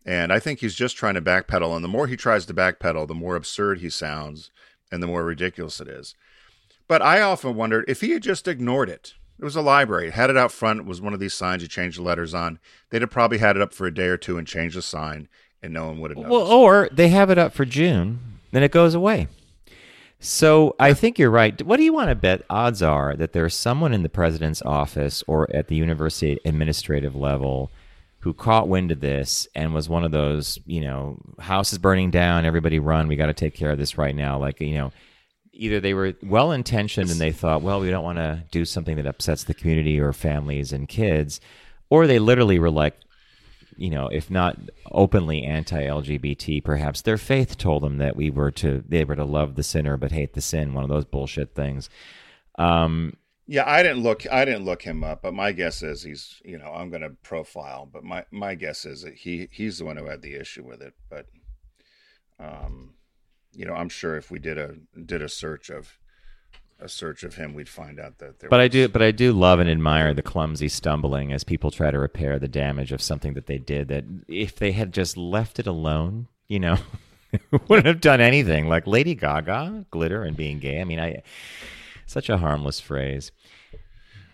And 0.07 0.33
I 0.33 0.39
think 0.39 0.61
he's 0.61 0.75
just 0.75 0.97
trying 0.97 1.15
to 1.15 1.23
backpedal. 1.23 1.75
And 1.75 1.85
the 1.85 1.89
more 1.89 2.07
he 2.07 2.17
tries 2.17 2.47
to 2.47 2.55
backpedal, 2.55 3.09
the 3.09 3.15
more 3.15 3.37
absurd 3.37 3.79
he 3.79 3.91
sounds 3.91 4.51
and 4.93 5.03
the 5.03 5.07
more 5.07 5.25
ridiculous 5.25 5.81
it 5.81 5.89
is. 5.89 6.15
But 6.87 7.03
I 7.03 7.21
often 7.21 7.55
wondered 7.55 7.87
if 7.89 8.01
he 8.01 8.11
had 8.11 8.23
just 8.23 8.47
ignored 8.47 8.91
it. 8.91 9.15
It 9.39 9.45
was 9.45 9.57
a 9.57 9.63
library. 9.63 10.09
It 10.09 10.15
had 10.15 10.31
it 10.31 10.37
out 10.37 10.53
front. 10.53 10.81
It 10.81 10.87
was 10.87 11.01
one 11.01 11.15
of 11.15 11.21
these 11.21 11.35
signs 11.35 11.63
you 11.63 11.69
change 11.69 11.97
the 11.97 12.03
letters 12.03 12.35
on. 12.35 12.61
They'd 12.91 13.03
have 13.03 13.11
probably 13.11 13.39
had 13.39 13.57
it 13.57 13.63
up 13.63 13.73
for 13.73 13.87
a 13.87 13.95
day 13.95 14.07
or 14.07 14.17
two 14.17 14.39
and 14.39 14.47
changed 14.47 14.77
the 14.77 14.83
sign, 14.83 15.29
and 15.63 15.73
no 15.73 15.87
one 15.87 15.99
would 16.01 16.13
have 16.13 16.19
noticed. 16.19 16.31
Well, 16.31 16.47
or 16.47 16.89
they 16.93 17.09
have 17.09 17.31
it 17.31 17.39
up 17.39 17.53
for 17.53 17.65
June, 17.65 18.39
then 18.53 18.63
it 18.63 18.71
goes 18.71 18.95
away. 18.95 19.27
So 20.25 20.75
I 20.81 20.95
think 20.95 21.19
you're 21.19 21.29
right. 21.29 21.61
What 21.61 21.77
do 21.77 21.83
you 21.83 21.93
want 21.93 22.09
to 22.09 22.15
bet? 22.15 22.45
Odds 22.49 22.81
are 22.81 23.15
that 23.15 23.35
there's 23.35 23.55
someone 23.55 23.93
in 23.93 24.03
the 24.03 24.09
president's 24.09 24.63
office 24.63 25.23
or 25.27 25.55
at 25.55 25.69
the 25.69 25.77
university 25.77 26.41
administrative 26.47 27.15
level 27.15 27.71
who 28.21 28.33
caught 28.33 28.67
wind 28.67 28.91
of 28.91 29.01
this 29.01 29.47
and 29.55 29.75
was 29.75 29.87
one 29.87 30.03
of 30.03 30.13
those, 30.13 30.59
you 30.65 30.81
know, 30.81 31.19
house 31.39 31.75
is 31.75 31.79
burning 31.79 32.11
down, 32.11 32.47
everybody 32.47 32.79
run, 32.79 33.07
we 33.07 33.17
got 33.17 33.27
to 33.27 33.35
take 33.35 33.55
care 33.55 33.71
of 33.71 33.77
this 33.77 33.99
right 33.99 34.17
now. 34.17 34.39
Like, 34.39 34.63
you 34.63 34.73
know, 34.73 34.93
either 35.53 35.79
they 35.79 35.93
were 35.93 36.15
well 36.23 36.53
intentioned 36.53 37.11
and 37.11 37.21
they 37.21 37.31
thought, 37.31 37.61
well, 37.61 37.81
we 37.81 37.91
don't 37.91 38.03
want 38.03 38.17
to 38.17 38.45
do 38.51 38.65
something 38.65 38.97
that 38.97 39.07
upsets 39.07 39.45
the 39.45 39.53
community 39.53 40.01
or 40.01 40.15
families 40.15 40.73
and 40.73 40.89
kids, 40.89 41.39
or 41.91 42.07
they 42.07 42.19
literally 42.19 42.59
were 42.59 42.71
like, 42.71 42.97
you 43.77 43.91
know, 43.91 44.09
if 44.09 44.31
not 44.31 44.59
openly 44.91 45.43
anti-LGBT, 45.43 46.63
perhaps 46.65 47.03
their 47.03 47.19
faith 47.19 47.57
told 47.57 47.83
them 47.83 47.99
that 47.99 48.17
we 48.17 48.31
were 48.31 48.51
to 48.53 48.85
they 48.89 49.05
were 49.05 49.17
to 49.17 49.25
love 49.25 49.55
the 49.55 49.63
sinner 49.63 49.97
but 49.97 50.13
hate 50.13 50.35
the 50.35 50.41
sin. 50.41 50.75
One 50.75 50.85
of 50.85 50.91
those 50.91 51.05
bullshit 51.05 51.55
things. 51.55 51.89
Um, 52.59 53.17
yeah, 53.47 53.65
I 53.67 53.83
didn't 53.83 54.03
look. 54.03 54.31
I 54.33 54.45
didn't 54.45 54.65
look 54.65 54.83
him 54.83 55.05
up, 55.05 55.23
but 55.23 55.35
my 55.35 55.53
guess 55.53 55.83
is 55.83 56.03
he's. 56.03 56.41
You 56.45 56.59
know, 56.59 56.73
I'm 56.73 56.89
going 56.89 57.03
to 57.03 57.11
profile, 57.11 57.89
but 57.91 58.03
my 58.03 58.25
my 58.31 58.55
guess 58.55 58.87
is 58.87 59.03
that 59.03 59.15
he 59.15 59.49
he's 59.51 59.79
the 59.79 59.85
one 59.85 59.97
who 59.97 60.07
had 60.07 60.23
the 60.23 60.35
issue 60.35 60.65
with 60.65 60.81
it. 60.81 60.95
But, 61.11 61.27
um, 62.41 62.95
you 63.53 63.67
know, 63.67 63.75
I'm 63.75 63.91
sure 63.91 64.17
if 64.17 64.31
we 64.31 64.39
did 64.39 64.57
a 64.57 64.77
did 65.05 65.21
a 65.21 65.29
search 65.29 65.69
of 65.69 65.99
a 66.85 66.89
search 66.89 67.25
of 67.25 67.35
him, 67.35 67.55
we'd 67.55 67.69
find 67.69 67.99
out 67.99 68.19
that 68.19 68.39
there. 68.39 68.51
But 68.51 68.59
was, 68.59 68.65
I 68.65 68.69
do, 68.69 68.89
but 68.89 69.03
I 69.03 69.11
do 69.11 69.33
love 69.33 69.59
and 69.59 69.71
admire 69.71 70.13
the 70.13 70.23
clumsy 70.23 70.69
stumbling 70.69 71.33
as 71.33 71.43
people 71.43 71.71
try 71.71 71.91
to 71.91 71.99
repair 71.99 72.39
the 72.39 72.47
damage 72.47 72.93
of 72.93 73.01
something 73.01 73.35
that 73.35 73.47
they 73.47 73.59
did. 73.59 73.89
That 73.89 74.05
if 74.29 74.57
they 74.57 74.73
had 74.73 74.93
just 74.93 75.17
left 75.17 75.59
it 75.59 75.67
alone, 75.67 76.29
you 76.47 76.61
know, 76.61 76.77
wouldn't 77.69 77.87
have 77.87 78.01
done 78.01 78.21
anything. 78.21 78.69
Like 78.69 78.87
Lady 78.87 79.15
Gaga, 79.15 79.87
glitter 79.91 80.23
and 80.23 80.37
being 80.37 80.59
gay. 80.59 80.81
I 80.81 80.85
mean, 80.85 81.01
I 81.01 81.23
such 82.07 82.29
a 82.29 82.39
harmless 82.39 82.81
phrase. 82.81 83.33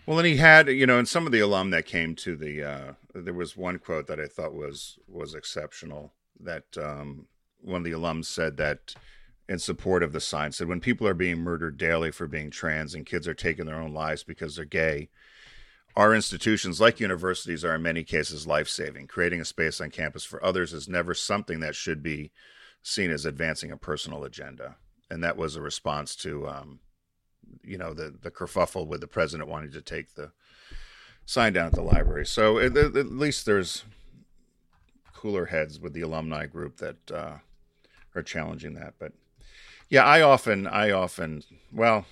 Well, 0.05 0.19
and 0.19 0.27
he 0.27 0.37
had, 0.37 0.67
you 0.67 0.85
know, 0.85 0.97
and 0.97 1.07
some 1.07 1.25
of 1.25 1.31
the 1.31 1.39
alum 1.39 1.69
that 1.69 1.85
came 1.85 2.15
to 2.15 2.35
the, 2.35 2.63
uh, 2.63 2.93
there 3.13 3.33
was 3.33 3.55
one 3.55 3.79
quote 3.79 4.07
that 4.07 4.19
I 4.19 4.25
thought 4.25 4.53
was 4.53 4.99
was 5.07 5.35
exceptional. 5.35 6.11
That 6.39 6.65
um, 6.77 7.27
one 7.61 7.77
of 7.77 7.83
the 7.83 7.91
alums 7.91 8.25
said 8.25 8.57
that 8.57 8.95
in 9.51 9.59
support 9.59 10.01
of 10.01 10.13
the 10.13 10.21
sign 10.21 10.53
said, 10.53 10.69
when 10.69 10.79
people 10.79 11.05
are 11.05 11.13
being 11.13 11.37
murdered 11.37 11.77
daily 11.77 12.09
for 12.09 12.25
being 12.25 12.49
trans 12.49 12.95
and 12.95 13.05
kids 13.05 13.27
are 13.27 13.33
taking 13.33 13.65
their 13.65 13.81
own 13.81 13.93
lives 13.93 14.23
because 14.23 14.55
they're 14.55 14.63
gay, 14.63 15.09
our 15.93 16.15
institutions, 16.15 16.79
like 16.79 17.01
universities, 17.01 17.65
are 17.65 17.75
in 17.75 17.81
many 17.81 18.05
cases 18.05 18.47
life 18.47 18.69
saving. 18.69 19.07
Creating 19.07 19.41
a 19.41 19.45
space 19.45 19.81
on 19.81 19.89
campus 19.89 20.23
for 20.23 20.41
others 20.41 20.71
is 20.71 20.87
never 20.87 21.13
something 21.13 21.59
that 21.59 21.75
should 21.75 22.01
be 22.01 22.31
seen 22.81 23.11
as 23.11 23.25
advancing 23.25 23.71
a 23.71 23.77
personal 23.77 24.23
agenda. 24.23 24.77
And 25.09 25.21
that 25.21 25.35
was 25.35 25.57
a 25.57 25.61
response 25.61 26.15
to 26.17 26.47
um, 26.47 26.79
you 27.61 27.77
know 27.77 27.93
the 27.93 28.15
the 28.21 28.31
kerfuffle 28.31 28.87
with 28.87 29.01
the 29.01 29.07
president 29.07 29.49
wanting 29.49 29.73
to 29.73 29.81
take 29.81 30.15
the 30.15 30.31
sign 31.25 31.51
down 31.51 31.65
at 31.65 31.73
the 31.73 31.81
library. 31.81 32.25
So 32.25 32.57
at, 32.57 32.77
at 32.77 32.95
least 33.07 33.45
there's 33.45 33.83
cooler 35.13 35.47
heads 35.47 35.77
with 35.77 35.91
the 35.91 36.03
alumni 36.03 36.45
group 36.45 36.77
that 36.77 37.11
uh, 37.11 37.37
are 38.15 38.23
challenging 38.23 38.75
that. 38.75 38.93
But 38.97 39.11
yeah, 39.91 40.05
I 40.05 40.21
often 40.21 40.65
I 40.67 40.89
often 40.89 41.43
well, 41.71 42.05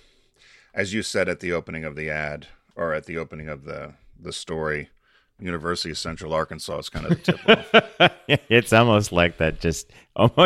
as 0.73 0.93
you 0.93 1.01
said 1.01 1.29
at 1.29 1.39
the 1.39 1.53
opening 1.53 1.85
of 1.85 1.95
the 1.95 2.09
ad 2.09 2.47
or 2.75 2.93
at 2.93 3.05
the 3.05 3.17
opening 3.17 3.47
of 3.47 3.63
the 3.63 3.93
the 4.21 4.33
story, 4.33 4.89
University 5.39 5.89
of 5.91 5.97
Central 5.97 6.33
Arkansas 6.33 6.79
is 6.79 6.89
kind 6.89 7.05
of 7.05 7.11
the 7.11 7.31
tip 7.31 7.49
off. 7.99 8.11
it's 8.49 8.73
almost 8.73 9.11
like 9.11 9.37
that. 9.37 9.59
Just 9.59 9.91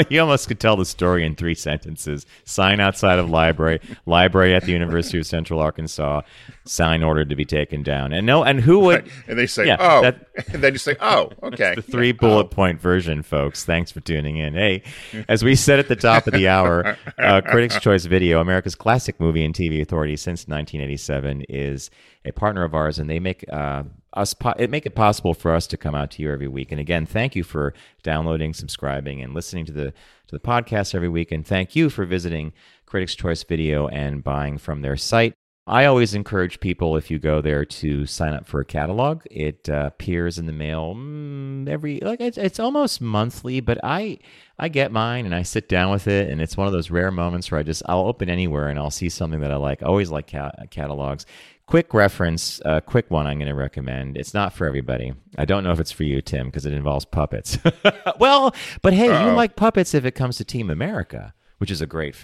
you 0.09 0.21
almost 0.21 0.47
could 0.47 0.59
tell 0.59 0.75
the 0.75 0.85
story 0.85 1.25
in 1.25 1.35
three 1.35 1.55
sentences: 1.55 2.25
sign 2.45 2.79
outside 2.79 3.19
of 3.19 3.29
library, 3.29 3.79
library 4.05 4.53
at 4.53 4.63
the 4.63 4.71
University 4.71 5.17
of 5.17 5.25
Central 5.25 5.59
Arkansas, 5.59 6.21
sign 6.65 7.03
ordered 7.03 7.29
to 7.29 7.35
be 7.35 7.45
taken 7.45 7.81
down. 7.83 8.13
And 8.13 8.25
no, 8.25 8.43
and 8.43 8.59
who 8.59 8.79
would? 8.79 9.03
Right. 9.03 9.11
And 9.27 9.39
they 9.39 9.47
say, 9.47 9.67
yeah, 9.67 9.77
"Oh," 9.79 10.01
that, 10.01 10.27
and 10.53 10.63
then 10.63 10.73
you 10.73 10.79
say, 10.79 10.95
"Oh, 10.99 11.31
okay." 11.43 11.73
the 11.75 11.81
three 11.81 12.07
yeah. 12.07 12.13
bullet 12.13 12.47
oh. 12.51 12.55
point 12.55 12.79
version, 12.79 13.23
folks. 13.23 13.65
Thanks 13.65 13.91
for 13.91 13.99
tuning 14.01 14.37
in. 14.37 14.53
Hey, 14.53 14.83
as 15.27 15.43
we 15.43 15.55
said 15.55 15.79
at 15.79 15.87
the 15.87 15.95
top 15.95 16.27
of 16.27 16.33
the 16.33 16.47
hour, 16.47 16.97
uh, 17.17 17.41
Critics' 17.41 17.79
Choice 17.79 18.05
Video, 18.05 18.39
America's 18.41 18.75
classic 18.75 19.19
movie 19.19 19.43
and 19.43 19.55
TV 19.55 19.81
authority 19.81 20.15
since 20.15 20.47
1987, 20.47 21.45
is 21.49 21.89
a 22.25 22.31
partner 22.31 22.63
of 22.63 22.73
ours, 22.75 22.99
and 22.99 23.09
they 23.09 23.19
make. 23.19 23.45
Uh, 23.51 23.83
us 24.13 24.33
po- 24.33 24.53
it 24.57 24.69
make 24.69 24.85
it 24.85 24.95
possible 24.95 25.33
for 25.33 25.53
us 25.53 25.67
to 25.67 25.77
come 25.77 25.95
out 25.95 26.11
to 26.11 26.21
you 26.21 26.31
every 26.31 26.47
week. 26.47 26.71
And 26.71 26.79
again, 26.79 27.05
thank 27.05 27.35
you 27.35 27.43
for 27.43 27.73
downloading, 28.03 28.53
subscribing, 28.53 29.21
and 29.21 29.33
listening 29.33 29.65
to 29.65 29.71
the 29.71 29.91
to 29.91 30.31
the 30.31 30.39
podcast 30.39 30.95
every 30.95 31.09
week. 31.09 31.31
And 31.31 31.45
thank 31.45 31.75
you 31.75 31.89
for 31.89 32.05
visiting 32.05 32.53
Critics 32.85 33.15
Choice 33.15 33.43
Video 33.43 33.87
and 33.87 34.23
buying 34.23 34.57
from 34.57 34.81
their 34.81 34.97
site. 34.97 35.33
I 35.65 35.85
always 35.85 36.13
encourage 36.13 36.59
people 36.59 36.97
if 36.97 37.09
you 37.09 37.19
go 37.19 37.39
there 37.39 37.63
to 37.63 38.05
sign 38.05 38.33
up 38.33 38.45
for 38.45 38.59
a 38.59 38.65
catalog. 38.65 39.23
It 39.31 39.69
uh, 39.69 39.85
appears 39.87 40.37
in 40.37 40.45
the 40.45 40.51
mail 40.51 40.93
mm, 40.93 41.69
every 41.69 41.99
like 42.01 42.19
it's, 42.19 42.37
it's 42.37 42.59
almost 42.59 42.99
monthly, 42.99 43.61
but 43.61 43.79
I 43.81 44.19
I 44.59 44.67
get 44.67 44.91
mine 44.91 45.25
and 45.25 45.33
I 45.33 45.43
sit 45.43 45.69
down 45.69 45.89
with 45.89 46.05
it, 46.07 46.29
and 46.29 46.41
it's 46.41 46.57
one 46.57 46.67
of 46.67 46.73
those 46.73 46.91
rare 46.91 47.11
moments 47.11 47.49
where 47.49 47.61
I 47.61 47.63
just 47.63 47.81
I'll 47.87 48.07
open 48.07 48.29
anywhere 48.29 48.67
and 48.67 48.77
I'll 48.77 48.91
see 48.91 49.07
something 49.07 49.39
that 49.39 49.53
I 49.53 49.55
like. 49.55 49.81
I 49.81 49.85
always 49.85 50.11
like 50.11 50.27
catalogs 50.27 51.25
quick 51.73 51.91
reference, 51.95 52.59
a 52.65 52.67
uh, 52.67 52.79
quick 52.81 53.09
one 53.09 53.25
I'm 53.25 53.39
going 53.39 53.49
to 53.49 53.55
recommend. 53.55 54.15
It's 54.15 54.31
not 54.31 54.53
for 54.53 54.67
everybody. 54.67 55.11
I 55.39 55.45
don't 55.45 55.63
know 55.63 55.71
if 55.71 55.79
it's 55.79 55.91
for 55.91 56.03
you, 56.03 56.21
Tim, 56.21 56.45
because 56.45 56.67
it 56.67 56.73
involves 56.73 57.03
puppets. 57.03 57.57
well, 58.19 58.53
but 58.83 58.93
hey, 58.93 59.09
Uh-oh. 59.09 59.31
you 59.31 59.35
like 59.35 59.55
puppets 59.55 59.95
if 59.95 60.05
it 60.05 60.11
comes 60.11 60.37
to 60.37 60.45
Team 60.45 60.69
America, 60.69 61.33
which 61.57 61.71
is 61.71 61.81
a 61.81 61.87
great. 61.87 62.15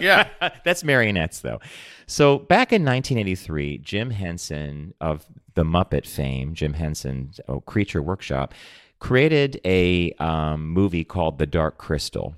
yeah, 0.00 0.28
that's 0.64 0.82
marionettes 0.84 1.40
though. 1.40 1.60
So 2.06 2.38
back 2.38 2.72
in 2.72 2.82
1983, 2.82 3.76
Jim 3.76 4.08
Henson 4.08 4.94
of 5.02 5.26
the 5.52 5.64
Muppet 5.64 6.06
fame, 6.06 6.54
Jim 6.54 6.72
Henson, 6.72 7.32
oh, 7.46 7.60
Creature 7.60 8.00
Workshop, 8.00 8.54
created 9.00 9.60
a 9.66 10.12
um, 10.12 10.70
movie 10.70 11.04
called 11.04 11.36
The 11.38 11.46
Dark 11.46 11.76
Crystal 11.76 12.36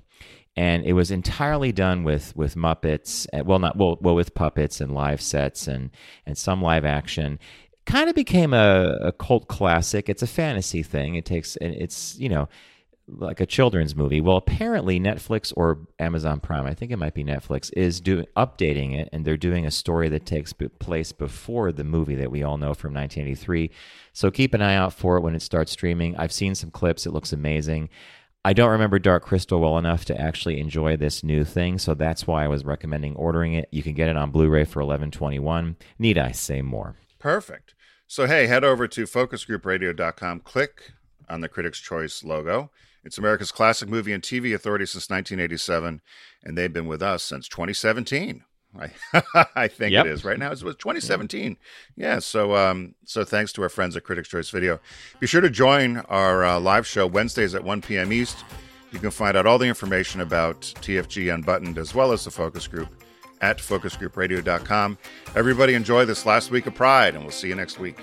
and 0.57 0.83
it 0.85 0.93
was 0.93 1.11
entirely 1.11 1.71
done 1.71 2.03
with 2.03 2.35
with 2.35 2.55
Muppets. 2.55 3.27
Uh, 3.31 3.43
well, 3.45 3.59
not 3.59 3.77
well, 3.77 3.97
well 4.01 4.15
with 4.15 4.33
puppets 4.33 4.81
and 4.81 4.93
live 4.93 5.21
sets 5.21 5.67
and 5.67 5.91
and 6.25 6.37
some 6.37 6.61
live 6.61 6.83
action. 6.83 7.39
Kind 7.85 8.09
of 8.09 8.15
became 8.15 8.53
a, 8.53 8.97
a 9.01 9.11
cult 9.13 9.47
classic. 9.47 10.09
It's 10.09 10.23
a 10.23 10.27
fantasy 10.27 10.83
thing. 10.83 11.15
It 11.15 11.25
takes 11.25 11.57
it's 11.61 12.17
you 12.17 12.27
know 12.27 12.49
like 13.07 13.39
a 13.39 13.45
children's 13.45 13.95
movie. 13.95 14.19
Well, 14.19 14.35
apparently 14.35 14.99
Netflix 14.99 15.53
or 15.55 15.87
Amazon 15.97 16.41
Prime, 16.41 16.65
I 16.65 16.73
think 16.73 16.91
it 16.91 16.97
might 16.97 17.13
be 17.13 17.23
Netflix, 17.23 17.71
is 17.77 18.01
doing 18.01 18.25
updating 18.35 18.99
it, 18.99 19.07
and 19.13 19.23
they're 19.23 19.37
doing 19.37 19.65
a 19.65 19.71
story 19.71 20.09
that 20.09 20.25
takes 20.25 20.51
place 20.51 21.13
before 21.13 21.71
the 21.71 21.85
movie 21.85 22.15
that 22.15 22.31
we 22.31 22.43
all 22.43 22.57
know 22.57 22.73
from 22.73 22.93
1983. 22.93 23.69
So 24.11 24.29
keep 24.29 24.53
an 24.53 24.61
eye 24.61 24.75
out 24.75 24.91
for 24.91 25.15
it 25.17 25.21
when 25.21 25.35
it 25.35 25.41
starts 25.41 25.71
streaming. 25.71 26.17
I've 26.17 26.33
seen 26.33 26.55
some 26.55 26.71
clips; 26.71 27.05
it 27.05 27.13
looks 27.13 27.31
amazing. 27.31 27.89
I 28.47 28.53
don't 28.53 28.71
remember 28.71 28.97
Dark 28.97 29.25
Crystal 29.25 29.59
well 29.59 29.77
enough 29.77 30.05
to 30.05 30.17
actually 30.17 30.61
enjoy 30.61 30.95
this 30.95 31.21
new 31.21 31.43
thing, 31.43 31.77
so 31.77 31.93
that's 31.93 32.25
why 32.25 32.45
I 32.45 32.47
was 32.47 32.63
recommending 32.63 33.13
ordering 33.17 33.55
it. 33.55 33.67
You 33.73 33.83
can 33.83 33.91
get 33.91 34.07
it 34.07 34.15
on 34.15 34.31
Blu-ray 34.31 34.63
for 34.63 34.81
11.21. 34.81 35.75
Need 35.99 36.17
I 36.17 36.31
say 36.31 36.61
more? 36.61 36.95
Perfect. 37.19 37.75
So 38.07 38.25
hey, 38.25 38.47
head 38.47 38.63
over 38.63 38.87
to 38.87 39.03
focusgroupradio.com, 39.03 40.39
click 40.45 40.93
on 41.27 41.41
the 41.41 41.49
Critics' 41.49 41.81
Choice 41.81 42.23
logo. 42.23 42.71
It's 43.03 43.17
America's 43.17 43.51
classic 43.51 43.89
movie 43.89 44.13
and 44.13 44.23
TV 44.23 44.55
authority 44.55 44.85
since 44.85 45.09
1987, 45.09 45.99
and 46.41 46.57
they've 46.57 46.71
been 46.71 46.87
with 46.87 47.01
us 47.01 47.23
since 47.23 47.49
2017. 47.49 48.45
I, 48.79 49.45
I 49.55 49.67
think 49.67 49.91
yep. 49.91 50.05
it 50.05 50.11
is 50.11 50.23
right 50.23 50.37
now. 50.37 50.47
It 50.47 50.63
was 50.63 50.75
2017. 50.75 51.57
Yeah. 51.95 52.19
So, 52.19 52.55
um, 52.55 52.95
so 53.05 53.23
thanks 53.23 53.51
to 53.53 53.63
our 53.63 53.69
friends 53.69 53.95
at 53.95 54.03
Critics 54.03 54.29
Choice 54.29 54.49
Video. 54.49 54.79
Be 55.19 55.27
sure 55.27 55.41
to 55.41 55.49
join 55.49 55.97
our 56.09 56.45
uh, 56.45 56.59
live 56.59 56.85
show 56.85 57.07
Wednesdays 57.07 57.55
at 57.55 57.63
1 57.63 57.81
p.m. 57.81 58.13
East. 58.13 58.43
You 58.91 58.99
can 58.99 59.11
find 59.11 59.35
out 59.35 59.45
all 59.45 59.57
the 59.57 59.67
information 59.67 60.21
about 60.21 60.61
TFG 60.61 61.33
Unbuttoned 61.33 61.77
as 61.77 61.93
well 61.93 62.11
as 62.11 62.23
the 62.23 62.31
focus 62.31 62.67
group 62.67 62.89
at 63.41 63.57
focusgroupradio.com. 63.57 64.97
Everybody 65.35 65.73
enjoy 65.73 66.05
this 66.05 66.25
last 66.25 66.51
week 66.51 66.65
of 66.67 66.75
Pride, 66.75 67.13
and 67.15 67.23
we'll 67.23 67.31
see 67.31 67.49
you 67.49 67.55
next 67.55 67.79
week. 67.79 67.99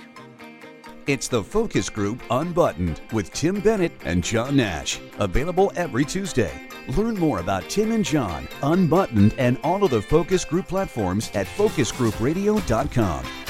It's 1.07 1.29
the 1.29 1.43
Focus 1.43 1.91
Group 1.91 2.23
Unbuttoned 2.31 3.03
with 3.13 3.31
Tim 3.33 3.61
Bennett 3.61 3.93
and 4.05 4.25
John 4.25 4.57
Nash. 4.57 4.99
Available 5.19 5.71
every 5.77 6.05
Tuesday. 6.05 6.67
Learn 6.88 7.14
more 7.14 7.38
about 7.38 7.68
Tim 7.70 7.92
and 7.92 8.05
John, 8.05 8.49
Unbuttoned, 8.62 9.35
and 9.38 9.59
all 9.62 9.85
of 9.85 9.90
the 9.90 10.03
Focus 10.03 10.44
Group 10.44 10.68
platforms 10.68 11.31
at 11.35 11.47
focusgroupradio.com. 11.47 13.44